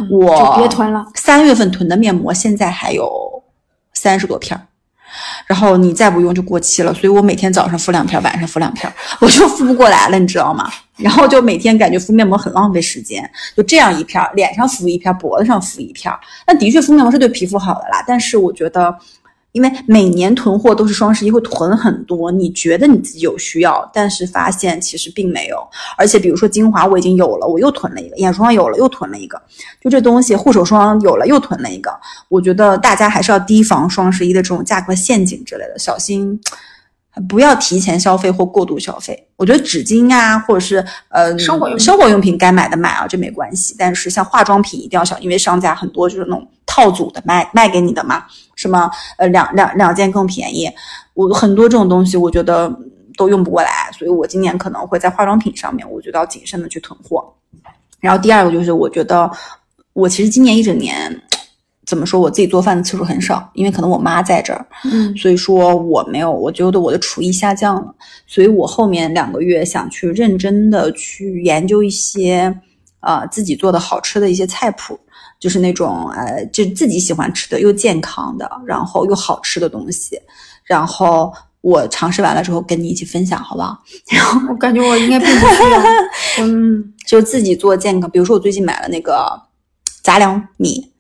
[0.10, 1.06] 我嗯就别囤了。
[1.16, 3.10] 三月份囤的面膜现在还有
[3.94, 4.62] 三十多片儿。
[5.48, 10.70] 然后你再不用就过期了，所以我每天早上敷两片，晚上敷两片，我就敷不过来了，你知道吗？
[10.98, 16.12] 然后就每天感觉敷面膜很浪费时间，就这样一片，脸上敷一片，脖子上敷一片。
[16.46, 18.94] 那的确敷面膜是对皮肤好的啦，但是我觉得，
[19.56, 25.58] 因为每年囤货都是双十一会囤很多，你觉得你自己有需要，但是发现其实并没有。
[25.98, 29.42] 而且比如说精华我已经有了，我又囤了一个；眼霜有了，又囤了一个。
[29.80, 31.90] 就这东西，护手霜有了，又囤了一个。
[32.28, 36.38] 我觉得大家还是要提防双十一的这种价格陷阱之类的，小心
[37.30, 39.28] 不要提前消费或过度消费。
[39.38, 43.76] 我觉得纸巾啊，或者是呃生活用品生活用品该买的买啊，这没关系。
[43.78, 50.70] 但是像化妆品一定要小，因为商家很多就是那种套组的卖卖给你的嘛，什么呃两两两件更便宜，
[51.14, 52.74] 我很多这种东西我觉得
[53.18, 57.34] 都用不过来，所以我今年可能会在化妆品上面，我觉得要谨慎的去囤货。
[58.00, 59.30] 然后第二个就是我觉得
[59.94, 61.22] 我其实今年一整年。
[61.86, 62.20] 怎么说？
[62.20, 67.94] 我自己做饭的次数很少，因为可能我妈在这儿，嗯，所以说我没有，我觉得我的厨艺下降了，
[68.26, 72.60] 所以我后面两个月想去认真的去研究一些，
[73.02, 75.00] 呃，自己做的好吃的一些菜谱，
[75.40, 80.20] 就是那种呃，就自己喜欢吃的又健康的，然后又好吃的东西，
[80.64, 81.32] 然后
[81.62, 83.80] 我尝试完了之后跟你一起分享，好不好？
[84.50, 85.84] 我感觉我应该并不需要。
[86.42, 89.40] 嗯，就自己做健康，比如说我最近买了那个
[90.02, 90.92] 杂粮米，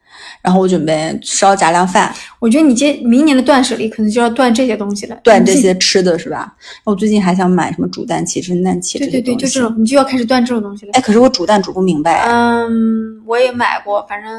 [0.45, 5.43] 然后我准备烧杂粮饭，我觉得你今明年的断舍离可能就要断这些东西了，断。
[5.43, 6.53] 这些吃的是吧？
[6.83, 9.45] 我最近还想买什么煮蛋器、蒸蛋器这对对对，些东西。
[9.47, 10.91] 就这种，你就要开始断这种东西了。
[10.93, 12.21] 哎，可是我煮蛋煮不明白。
[12.27, 14.29] 嗯，我也买过，反正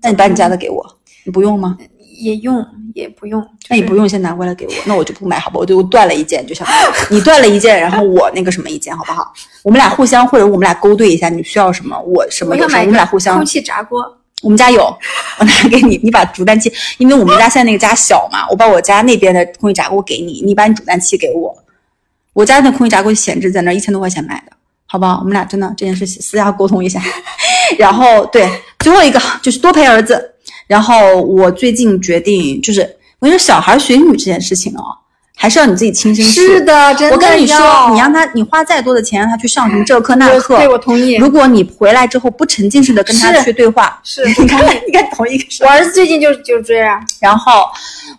[0.00, 0.84] 那你把你家的给我，
[1.24, 1.76] 你不用吗？
[2.18, 2.64] 也用
[2.94, 3.42] 也不用。
[3.42, 5.56] 就是那你不用，先拿过来给我，那我就不买，好吧？
[5.58, 6.66] 我就断了一件，就想
[7.10, 9.32] 你断了一件，然后我那个什么一件，好不好？
[9.64, 13.44] 我们俩互相，或者我们俩勾兑一下，你需要什么，我什么有什么，我们俩互相空。
[13.44, 14.00] 气炸锅。
[14.42, 14.82] 我们家有，
[15.38, 21.56] 我拿给你，你把煮蛋器，因为我们家现在那个家小嘛，我把我家那边的空气炸锅给你，你把你煮蛋器给我。
[22.32, 24.52] 我家那空气炸锅闲置在那，一千多块钱买的，
[24.86, 25.18] 好不好？
[25.20, 27.02] 我们俩真的这件事情私下沟通一下。
[27.78, 28.46] 然后对，
[28.80, 30.34] 最后一个就是多陪儿子。
[30.66, 32.82] 然后我最近决定，就是
[33.20, 34.84] 我跟你说，小孩学英语这件事情哦，
[35.38, 36.32] 还是要你自己亲身去。
[36.32, 41.16] 是的，真的我跟你说，你让他，你花再多的钱让他去上什么这课那课，对我同意。
[41.16, 44.24] 如果你回来之后不沉浸式的跟他去对话，是。
[44.40, 45.62] 你看，你看同一个事。
[45.62, 47.66] 我儿子最近就就这样，然后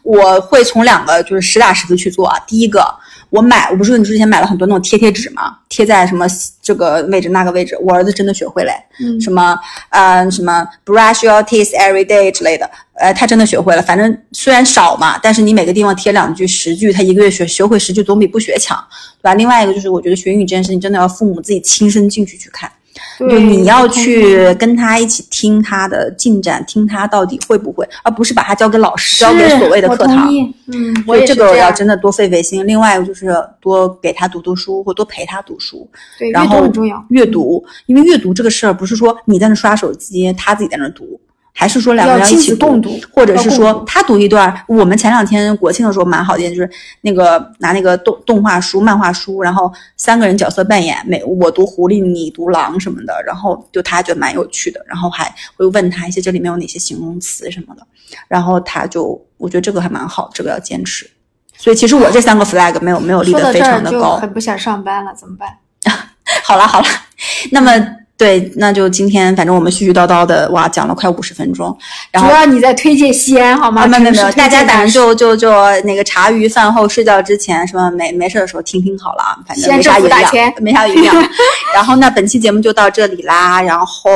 [0.03, 2.37] 我会从两个就是实打实的去做啊。
[2.45, 2.85] 第一个，
[3.31, 6.27] 我买，我不是你之前买了很多那种贴贴纸嘛，贴在什么
[6.61, 9.19] 这个位置那个位置，我儿子真的学会了，嗯。
[9.19, 9.57] 什么
[9.89, 12.69] 呃什么 brush your teeth every day 之类的，
[12.99, 13.81] 呃，他真的学会了。
[13.81, 18.77] 反正虽然少嘛，但是你每个地方贴两句十句，他一个月学学会十句总比不学强，
[19.21, 19.33] 对吧？
[19.35, 22.71] 另外一个就是我觉得学英语这件事情真的要父母自己亲身进去去看。
[23.19, 30.27] 就对你要去跟他一起听他的进展，听他到底会不会，而不是把他交给老师，交给所谓的课堂
[30.73, 32.65] 嗯，我所以这个要真的多费费心。
[32.65, 33.31] 另外一个就是
[33.61, 35.87] 多给他读读书，或多陪他读书，
[36.17, 37.05] 对阅然后读很重要。
[37.09, 41.19] 阅读，因为阅读这个事儿不是说你在那刷手机，他自己在那读，
[41.59, 44.55] 还是说两个人要一起子共读或者是说他读一段。
[44.67, 46.69] 我们前两天国庆的时候蛮好的，就是
[47.01, 57.81] 那个拿那个动动画书、漫画书，然后三个人角色扮演，每我读狐狸，你读狼什么的，然后就他觉得蛮有趣的，然后还会问他一些这里面有哪些形容词什么的，
[58.27, 61.09] 然后他就我觉得这个还蛮好，这个要坚持。
[61.57, 64.17] 所以其实我这三个 flag 没有没有立得非常的高。
[64.17, 65.57] 很不想上班了，怎么办？
[66.45, 66.87] 好了好了，
[67.51, 67.71] 那么
[68.17, 71.77] 对，那就今天反正我们絮絮叨叨的，哇，讲了快五十分钟，
[72.11, 72.35] 然后主。
[72.35, 73.83] 要你在推荐西安好吗？
[73.83, 75.51] 啊，没有没有没有，大家反正就就就
[75.81, 81.15] 那个茶余饭后睡觉之前，什么没没事的时候听听好了啊，反正没啥营养，没啥营养。
[81.73, 83.61] 然后那本期节目就到这里啦。
[83.61, 84.09] 然后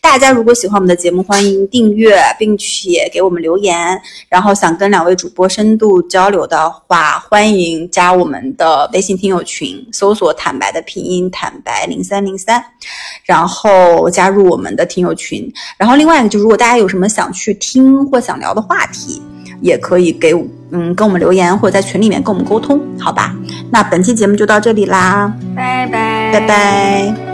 [0.00, 4.00] 大家如果喜欢我们的节目，欢迎订阅，并且给我们留言。
[4.28, 12.64] 然后想跟两位主播深度交流的话，欢迎加我们的微信听友群，搜索“坦白”的拼音“坦白零三零三”，
[13.40, 15.50] 然后加入我们的听友群。
[15.78, 19.22] 然后另外一个就是，如果大家有什么想去听或想聊的话题，
[19.62, 20.34] 也可以给
[20.72, 23.34] 嗯，跟我们留言或者在群里面跟我们沟通，好吧？
[23.70, 27.29] 那本期节目就到这里啦，拜拜，拜拜。